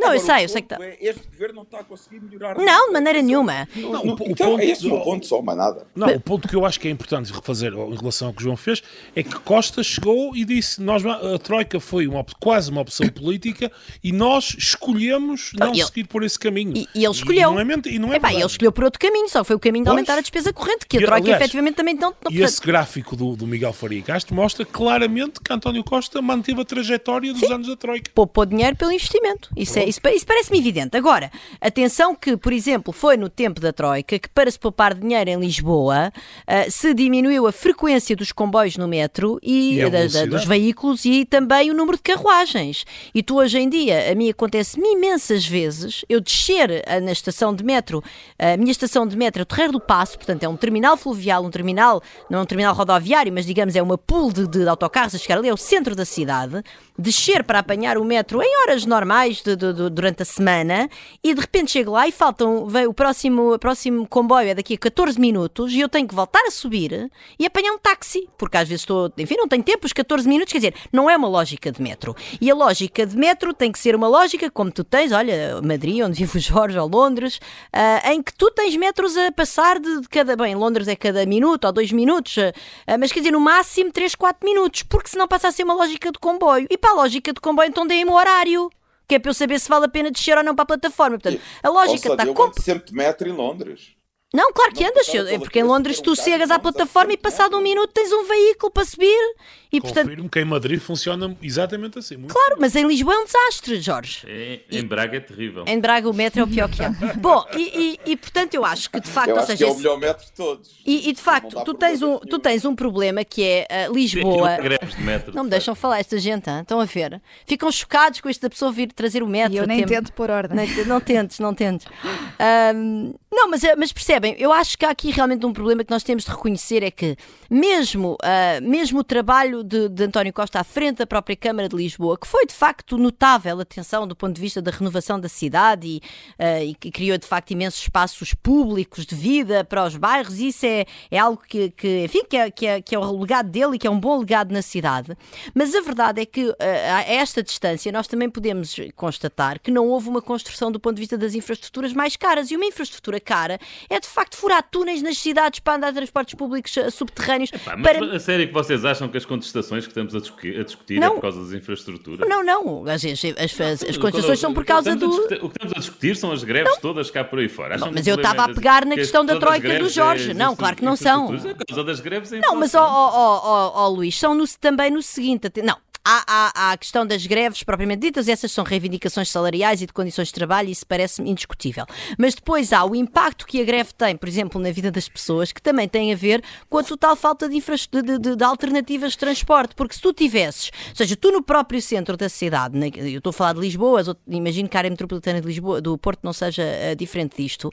[0.00, 0.84] Não, Agora, eu sei, eu sei que está.
[0.84, 2.56] É, este governo não está a conseguir melhorar.
[2.56, 3.68] Não, de maneira nenhuma.
[3.76, 5.86] Não, não, o, o então, ponto, é esse o ponto só, mais nada.
[5.94, 8.44] Não, o ponto que eu acho que é importante refazer em relação ao que o
[8.44, 8.82] João fez
[9.14, 13.70] é que Costa chegou e disse: nós, a Troika foi uma, quase uma opção política
[14.02, 16.76] e nós escolhemos não ele, seguir por esse caminho.
[16.76, 17.50] E, e ele escolheu.
[17.50, 19.60] E não é, e não é Epá, ele escolheu por outro caminho, só foi o
[19.60, 22.14] caminho de aumentar a despesa corrente, que a Troika aliás, efetivamente também não.
[22.24, 26.60] não e esse gráfico do, do Miguel Faria Castro mostra claramente que António Costa manteve
[26.60, 27.52] a trajetória dos Sim.
[27.52, 28.10] anos da Troika.
[28.14, 29.50] Poupou dinheiro pelo investimento.
[29.56, 30.96] Isso, é, isso, isso parece-me evidente.
[30.96, 35.30] Agora, atenção que, por exemplo, foi no tempo da Troika que, para se poupar dinheiro
[35.30, 40.26] em Lisboa, uh, se diminuiu a frequência dos comboios no metro e, e da, da,
[40.26, 42.84] dos veículos e também o número de carruagens.
[43.14, 47.54] E tu, hoje em dia, a mim acontece-me imensas vezes eu descer uh, na estação
[47.54, 48.02] de metro,
[48.38, 51.44] a minha estação de metro é o Terreiro do Passo, portanto é um terminal fluvial,
[51.44, 55.14] um terminal, não é um terminal rodoviário, mas digamos é uma pool de, de autocarros
[55.14, 56.62] a chegar ali ao centro da cidade,
[56.98, 60.88] descer para apanhar o metro em horas normais de, de, de, durante a semana
[61.22, 64.74] e de repente chego lá e faltam, veio o próximo, o próximo comboio é daqui
[64.74, 68.56] a 14 minutos e eu tenho que voltar a subir e apanhar um táxi, porque
[68.56, 71.28] às vezes estou, enfim, não tenho tempo, os 14 minutos, quer dizer, não é uma
[71.28, 72.14] lógica de metro.
[72.40, 76.02] E a lógica de metro tem que ser uma lógica como tu tens, olha, Madrid,
[76.02, 77.40] onde vive o Jorge, ou Londres,
[77.74, 81.24] uh, em que tu tens metros a passar de, de, cada, bem, Londres é cada
[81.24, 82.52] minuto ou dois minutos, uh,
[82.98, 86.10] mas quer dizer, no máximo 3, 4 minutos, porque senão passa a ser uma lógica
[86.10, 86.66] de comboio.
[86.70, 88.70] E para a lógica de comboio, então deem-me o horário
[89.10, 91.18] que é para eu saber se vale a pena descer ou não para a plataforma.
[91.18, 92.24] Portanto, a lógica está...
[92.24, 92.56] Eu comp...
[92.60, 93.96] sempre de metro em Londres.
[94.32, 97.60] Não, claro que andas, é porque em Londres tu chegas à plataforma e passado um
[97.60, 99.34] minuto tens um veículo para subir.
[99.72, 100.30] E, Confirmo portanto...
[100.30, 102.16] que em Madrid funciona exatamente assim.
[102.22, 104.24] claro, mas em Lisboa é um desastre, Jorge.
[104.26, 105.64] É, em Braga é terrível.
[105.66, 106.90] Em Braga o metro é o pior que é.
[107.18, 109.30] Bom, e, e, e, portanto eu acho que de facto.
[109.30, 110.70] Eu acho seja, que é o melhor metro de todos.
[110.84, 114.58] E, e de facto, tu tens, um, tu tens um problema que é uh, Lisboa.
[114.60, 116.60] De metro, não me deixam falar, esta gente, hein?
[116.60, 117.20] estão a ver?
[117.46, 119.54] Ficam chocados com isto da pessoa vir trazer o metro.
[119.54, 120.56] E eu nem tento pôr ordem.
[120.56, 121.86] Não, não tentes, não tentes.
[122.74, 125.90] Um, não, mas, eh, mas percebem, eu acho que há aqui realmente um problema que
[125.92, 127.16] nós temos de reconhecer: é que
[127.48, 131.76] mesmo, uh, mesmo o trabalho de, de António Costa à frente da própria Câmara de
[131.76, 135.86] Lisboa, que foi de facto notável, atenção, do ponto de vista da renovação da cidade
[135.86, 136.02] e,
[136.42, 140.66] uh, e que criou de facto imensos espaços públicos de vida para os bairros, isso
[140.66, 143.76] é, é algo que, que enfim, que é, que, é, que é o legado dele
[143.76, 145.16] e que é um bom legado na cidade.
[145.54, 149.86] Mas a verdade é que uh, a esta distância nós também podemos constatar que não
[149.86, 153.58] houve uma construção do ponto de vista das infraestruturas mais caras e uma infraestrutura cara
[153.88, 157.52] é de facto furar túneis nas cidades para andar transportes públicos subterrâneos.
[157.52, 158.16] Epá, mas para...
[158.16, 161.08] a sério que vocês acham que as contestações que estamos a discutir, a discutir é
[161.08, 162.28] por causa das infraestruturas?
[162.28, 162.84] Não, não.
[162.86, 165.08] As, as, as, as contestações são por causa do.
[165.08, 166.80] o que estamos a discutir são as greves não.
[166.80, 167.76] todas cá por aí fora.
[167.76, 170.30] Não, mas eu estava a pegar na questão da troika do Jorge.
[170.30, 171.34] É, não, claro que não são.
[171.34, 172.30] É por causa das greves.
[172.30, 175.50] Não, mas, ó, ó, ó, ó, Luís, são no, também no seguinte.
[175.62, 175.76] Não,
[176.12, 179.92] Há, há, há, a questão das greves propriamente ditas, essas são reivindicações salariais e de
[179.92, 181.86] condições de trabalho, e isso parece-me indiscutível.
[182.18, 185.52] Mas depois há o impacto que a greve tem, por exemplo, na vida das pessoas,
[185.52, 189.18] que também tem a ver com a total falta de, de, de, de alternativas de
[189.18, 189.76] transporte.
[189.76, 193.32] Porque se tu tivesses, ou seja, tu no próprio centro da cidade, eu estou a
[193.32, 196.96] falar de Lisboa, imagino que a área metropolitana de Lisboa, do Porto não seja uh,
[196.96, 197.70] diferente disto,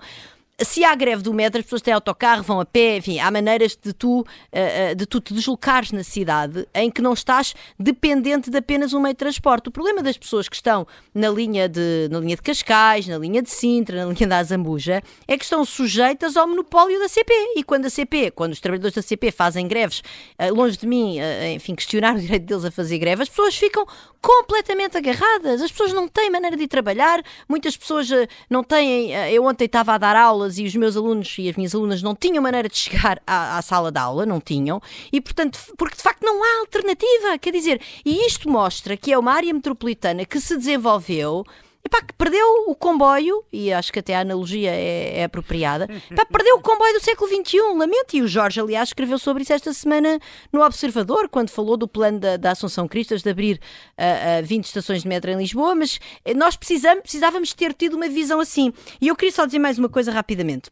[0.63, 3.77] se há greve do metro, as pessoas têm autocarro, vão a pé, enfim, há maneiras
[3.79, 8.57] de tu, uh, de tu te deslocares na cidade em que não estás dependente de
[8.57, 9.69] apenas um meio de transporte.
[9.69, 13.41] O problema das pessoas que estão na linha de, na linha de Cascais, na linha
[13.41, 17.31] de Sintra, na linha da Azambuja, é que estão sujeitas ao monopólio da CP.
[17.55, 20.01] E quando a CP, quando os trabalhadores da CP fazem greves,
[20.39, 21.17] uh, longe de mim,
[21.53, 23.85] enfim, questionar o direito deles a fazer greve, as pessoas ficam
[24.21, 25.61] completamente agarradas.
[25.61, 28.07] As pessoas não têm maneira de ir trabalhar, muitas pessoas
[28.49, 29.11] não têm.
[29.31, 32.01] Eu ontem estava a dar aula aulas e os meus alunos e as minhas alunas
[32.01, 35.95] não tinham maneira de chegar à, à sala de aula, não tinham, e portanto, porque
[35.95, 40.25] de facto não há alternativa, quer dizer, e isto mostra que é uma área metropolitana
[40.25, 41.43] que se desenvolveu
[41.87, 46.25] Epá, que perdeu o comboio, e acho que até a analogia é, é apropriada, epá,
[46.25, 48.13] perdeu o comboio do século XXI, lamento.
[48.13, 50.19] E o Jorge, aliás, escreveu sobre isso esta semana
[50.51, 53.61] no Observador, quando falou do plano da, da Assunção Cristas de abrir
[53.97, 57.95] uh, uh, 20 estações de metro em Lisboa, mas eh, nós precisamos, precisávamos ter tido
[57.95, 58.73] uma visão assim.
[58.99, 60.69] E eu queria só dizer mais uma coisa rapidamente.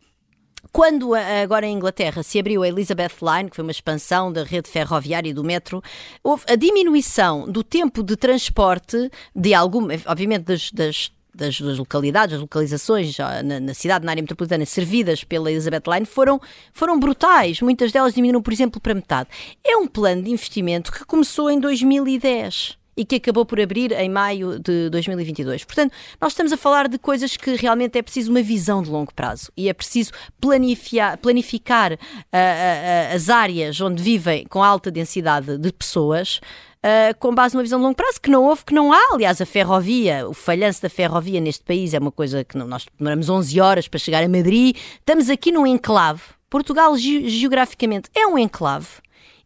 [0.76, 4.70] Quando agora em Inglaterra se abriu a Elizabeth Line, que foi uma expansão da rede
[4.70, 5.82] ferroviária e do metro,
[6.22, 12.36] houve a diminuição do tempo de transporte de algum, obviamente das, das das, das, localidades,
[12.36, 16.42] as localizações na, na, cidade, na área metropolitana, servidas pela Elizabeth Line, foram,
[16.74, 17.62] foram brutais.
[17.62, 19.30] Muitas delas diminuíram, por exemplo, para metade.
[19.62, 24.10] É um plano de investimento que começou em 2010 e que acabou por abrir em
[24.10, 25.64] maio de 2022.
[25.64, 29.14] Portanto, nós estamos a falar de coisas que realmente é preciso uma visão de longo
[29.14, 35.58] prazo e é preciso planificar, planificar uh, uh, as áreas onde vivem com alta densidade
[35.58, 36.40] de pessoas
[36.86, 39.14] uh, com base numa visão de longo prazo, que não houve, que não há.
[39.14, 42.86] Aliás, a ferrovia, o falhanço da ferrovia neste país é uma coisa que não, nós
[42.98, 44.78] demoramos 11 horas para chegar a Madrid.
[45.00, 46.22] Estamos aqui num enclave.
[46.50, 48.88] Portugal, ge geograficamente, é um enclave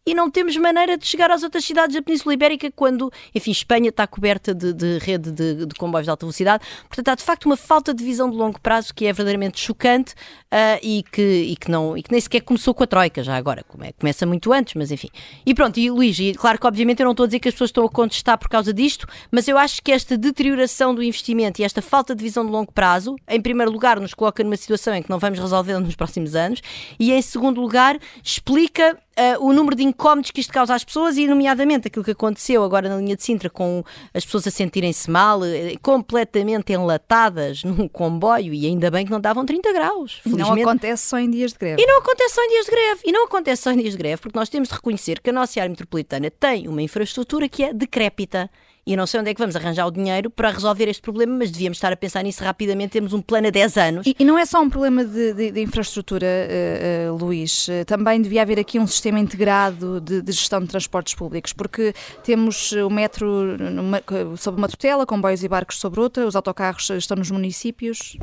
[0.06, 3.90] e não temos maneira de chegar às outras cidades da Península Ibérica quando, enfim, Espanha
[3.90, 6.64] está coberta de, de rede de, de, comboios de alta velocidade.
[6.88, 10.12] Portanto, há de facto uma falta de visão de longo prazo que é verdadeiramente chocante
[10.12, 13.36] uh, e, que, e, que não, e que nem sequer começou com a Troika, já
[13.36, 13.64] agora.
[13.98, 15.08] Começa muito antes, mas enfim.
[15.44, 17.54] E pronto, e Luís, e claro que obviamente eu não estou a dizer que as
[17.54, 21.60] pessoas estão a contestar por causa disto, mas eu acho que esta deterioração do investimento
[21.60, 24.94] e esta falta de visão de longo prazo, em primeiro lugar, nos coloca numa situação
[24.94, 26.60] em que não vamos resolver nos próximos anos
[26.98, 31.16] e, em segundo lugar, explica uh, o número de incómodos que isto causa às pessoas
[31.16, 35.10] e, nomeadamente, aquilo que aconteceu agora na linha de Sintra com as pessoas a sentirem-se
[35.10, 40.20] mal, eh, completamente enlatadas num comboio e ainda bem que não davam 30 graus.
[40.22, 40.48] Felizmente.
[40.48, 41.82] Não acontece só em dias de greve.
[41.82, 43.00] E não acontece só em dias de greve.
[43.04, 45.32] E não acontece só em dias de greve porque nós temos de reconhecer que a
[45.32, 48.50] nossa área metropolitana tem uma infraestrutura que é decrépita.
[48.90, 51.52] E não sei onde é que vamos arranjar o dinheiro para resolver este problema, mas
[51.52, 52.90] devíamos estar a pensar nisso rapidamente.
[52.90, 54.04] Temos um plano a 10 anos.
[54.04, 57.68] E, e não é só um problema de, de, de infraestrutura, uh, uh, Luís.
[57.86, 62.72] Também devia haver aqui um sistema integrado de, de, gestão de transportes públicos, porque temos
[62.72, 64.02] o metro numa,
[64.36, 68.18] sob uma tutela, comboios e barcos sobre outra, os autocarros estão nos municípios.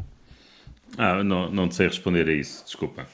[0.97, 3.07] Ah, não, não sei responder a isso, desculpa.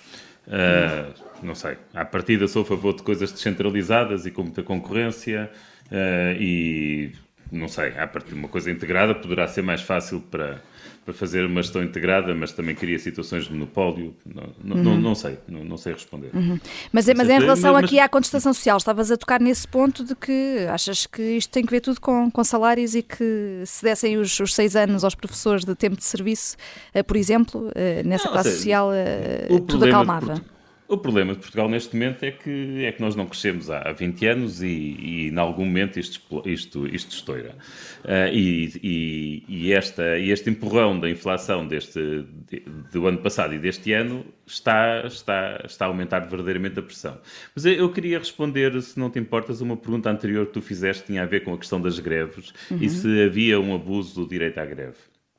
[0.47, 1.78] Uh, não sei.
[1.93, 5.51] À partida sou a favor de coisas descentralizadas e com muita concorrência
[5.91, 7.12] uh, e
[7.54, 10.62] não sei, a partir de uma coisa integrada poderá ser mais fácil para,
[11.06, 14.16] para fazer uma gestão integrada, mas também cria situações de monopólio.
[14.26, 14.99] Não, não, uhum.
[14.99, 16.32] não, sei, não, não, sei responder.
[16.34, 16.60] Uhum.
[16.91, 20.16] Mas, mas, em relação mas, aqui à contestação social, estavas a tocar nesse ponto de
[20.16, 24.18] que achas que isto tem que ver tudo com, com salários e que se dessem
[24.18, 26.56] os, os seis anos aos professores de tempo de serviço,
[26.95, 30.53] uh, por exemplo, uh, nessa classe seja, social, uh, tudo acalmava.
[30.93, 33.91] O problema de Portugal neste momento é que, é que nós não crescemos há, há
[33.91, 37.55] 20 anos e, e em algum momento isto, isto, isto estoura.
[38.03, 41.99] Uh, e, e, e, esta, este empurrão da inflação deste,
[42.47, 42.59] de,
[42.91, 47.17] do ano passado e deste ano está, está, está a aumentar verdadeiramente a pressão.
[47.55, 50.61] Mas eu, eu queria responder, se não te importas, a uma pergunta anterior que tu
[50.61, 52.77] fizeste, tinha a ver com a questão das greves uhum.
[52.79, 54.97] e se havia um abuso do direito à greve.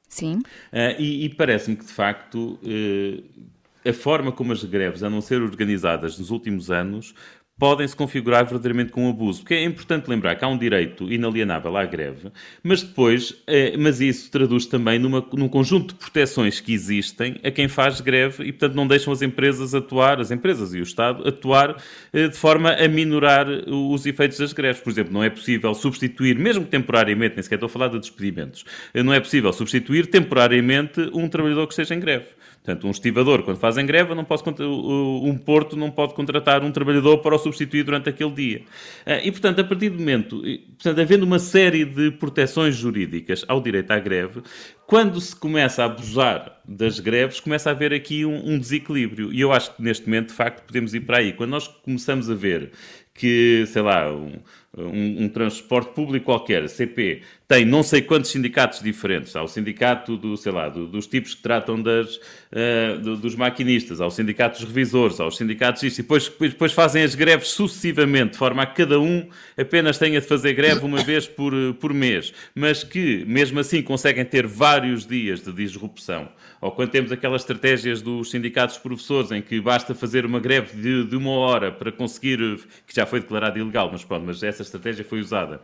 [0.08, 0.38] Sim.
[0.72, 3.44] Uh, e, e parece-me que, de facto, uh,
[3.86, 7.14] a forma como as greves andam a ser organizadas nos últimos anos
[7.58, 9.40] podem se configurar verdadeiramente com abuso.
[9.40, 12.30] Porque é importante lembrar que há um direito inalienável à greve,
[12.62, 17.50] mas depois, é, mas isso traduz também numa, num conjunto de proteções que existem a
[17.50, 21.26] quem faz greve e, portanto, não deixam as empresas atuar, as empresas e o Estado,
[21.26, 21.76] atuar
[22.12, 24.82] eh, de forma a minorar os efeitos das greves.
[24.82, 28.64] Por exemplo, não é possível substituir, mesmo temporariamente, nem sequer estou a falar de despedimentos,
[28.92, 32.26] eh, não é possível substituir temporariamente um trabalhador que esteja em greve.
[32.64, 37.18] Portanto, um estivador, quando fazem greve, não pode, um porto não pode contratar um trabalhador
[37.18, 38.62] para o substituir durante aquele dia.
[39.04, 43.60] Ah, e, portanto, a partir do momento, portanto, havendo uma série de proteções jurídicas ao
[43.60, 44.40] direito à greve,
[44.86, 49.30] quando se começa a abusar das greves, começa a haver aqui um, um desequilíbrio.
[49.30, 51.34] E eu acho que neste momento, de facto, podemos ir para aí.
[51.34, 52.72] Quando nós começamos a ver
[53.12, 54.32] que, sei lá, um,
[54.76, 59.36] um, um, transporte público qualquer, CP, tem não sei quantos sindicatos diferentes.
[59.36, 63.36] Há o sindicato do, sei lá, do, dos tipos que tratam das, uh, do, dos
[63.36, 67.14] maquinistas, há o sindicato dos revisores, há os sindicatos disto, e depois, depois fazem as
[67.14, 71.28] greves sucessivamente, de forma a que cada um apenas tenha de fazer greve uma vez
[71.28, 76.28] por, por mês, mas que, mesmo assim, conseguem ter vários dias de disrupção.
[76.60, 81.04] Ou quando temos aquelas estratégias dos sindicatos professores, em que basta fazer uma greve de,
[81.04, 82.38] de uma hora para conseguir,
[82.86, 85.56] que já foi declarado ilegal, mas pronto, mas essa estratégia foi usada,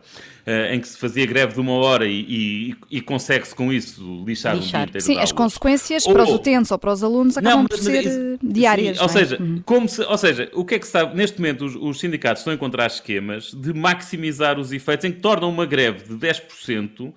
[0.47, 4.23] uh, em que se fazia greve de uma hora e, e, e consegue-se com isso
[4.25, 4.87] lixar, lixar.
[4.87, 7.67] um dia Sim, as consequências ou, para os utentes ou para os alunos acabam não,
[7.67, 8.97] por ser eh, diárias.
[8.97, 9.13] Sim, ou, é?
[9.13, 9.61] seja, uhum.
[9.65, 11.15] como se, ou seja, o que é que se sabe?
[11.15, 15.19] Neste momento os, os, sindicatos estão a encontrar esquemas de maximizar os efeitos em que
[15.19, 17.11] tornam uma greve de 10% eh,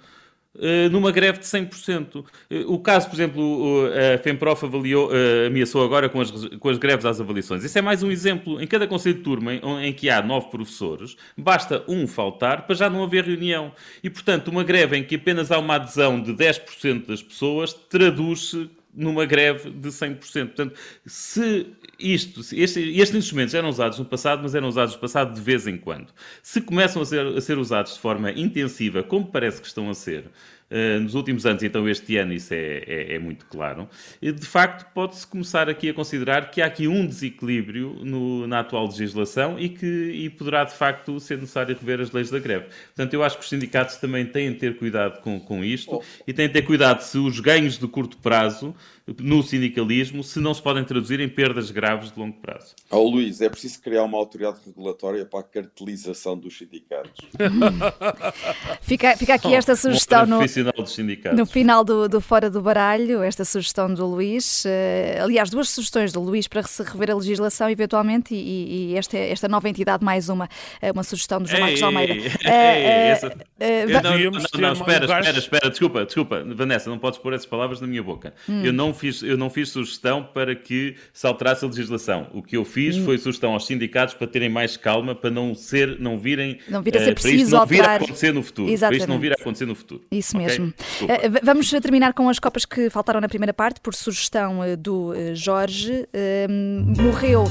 [0.90, 2.24] numa greve de 100%.
[2.50, 6.78] Eh, o caso, por exemplo, a FEMPROF avaliou, eh, ameaçou agora com as, com as
[6.78, 7.64] greves às avaliações.
[7.64, 8.60] Isso é mais um exemplo.
[8.60, 12.74] Em cada conselho de turma em, em que há nove professores, basta um faltar para
[12.74, 13.72] já não haver reunião.
[14.02, 18.70] E, portanto, uma greve em que apenas há uma adesão de 10% das pessoas traduz-se
[18.94, 20.18] numa greve de 100%.
[20.46, 20.74] Portanto,
[21.04, 21.66] se
[21.98, 25.66] isto, este, estes instrumentos eram usados no passado, mas eram usados no passado de vez
[25.66, 26.08] em quando.
[26.42, 29.94] Se começam a ser, a ser usados de forma intensiva, como parece que estão a
[29.94, 30.24] ser,
[30.70, 33.88] uh, nos últimos anos, então este ano isso é, é, é muito claro,
[34.20, 38.60] e de facto pode-se começar aqui a considerar que há aqui um desequilíbrio no, na
[38.60, 42.66] atual legislação e que e poderá de facto ser necessário rever as leis da greve.
[42.94, 46.02] Portanto, eu acho que os sindicatos também têm de ter cuidado com, com isto oh.
[46.26, 48.74] e têm de ter cuidado se os ganhos de curto prazo
[49.20, 52.74] no sindicalismo se não se podem traduzir em perdas graves de longo prazo.
[52.90, 57.12] Oh, Luís, é preciso criar uma autoridade regulatória para a cartelização dos sindicatos.
[58.80, 60.38] fica, fica aqui esta sugestão no,
[61.34, 64.64] no final do, do Fora do Baralho, esta sugestão do Luís.
[64.64, 69.18] Uh, aliás, duas sugestões do Luís para se rever a legislação eventualmente e, e esta,
[69.18, 70.48] esta nova entidade mais uma,
[70.80, 72.14] eh, uma sugestão do João Marcos Almeida.
[74.58, 78.32] Não, espera, espera, espera, desculpa, desculpa, Vanessa, não podes pôr essas palavras na minha boca.
[78.48, 78.64] Hum.
[78.64, 82.28] Eu não fiz, eu não fiz sugestão para que se alterasse a legislação.
[82.32, 83.04] O que eu fiz hum.
[83.04, 86.96] foi sugestão aos sindicatos para terem mais calma, para não ser, não virem, não vir
[86.96, 88.70] a ser uh, preciso não vir a acontecer no futuro.
[88.70, 88.98] Exatamente.
[88.98, 90.02] Para isto não vir a acontecer no futuro.
[90.10, 90.46] Isso okay?
[90.46, 90.66] mesmo.
[91.02, 95.12] Uh, vamos terminar com as copas que faltaram na primeira parte, por sugestão uh, do
[95.34, 96.06] Jorge.
[96.96, 97.44] morreu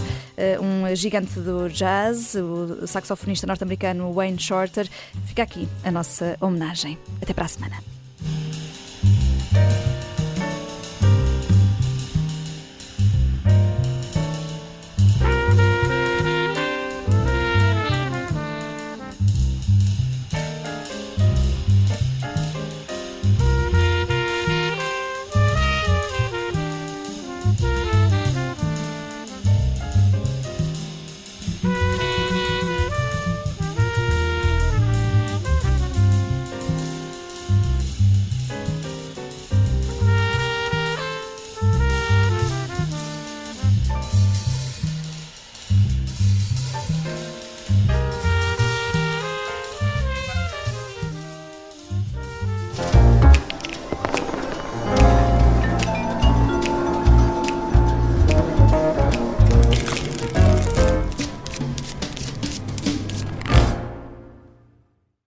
[0.60, 4.88] um gigante do jazz, o saxofonista norte-americano Wayne Shorter.
[5.26, 6.98] Fica aqui a nossa homenagem.
[7.22, 7.93] Até para a semana.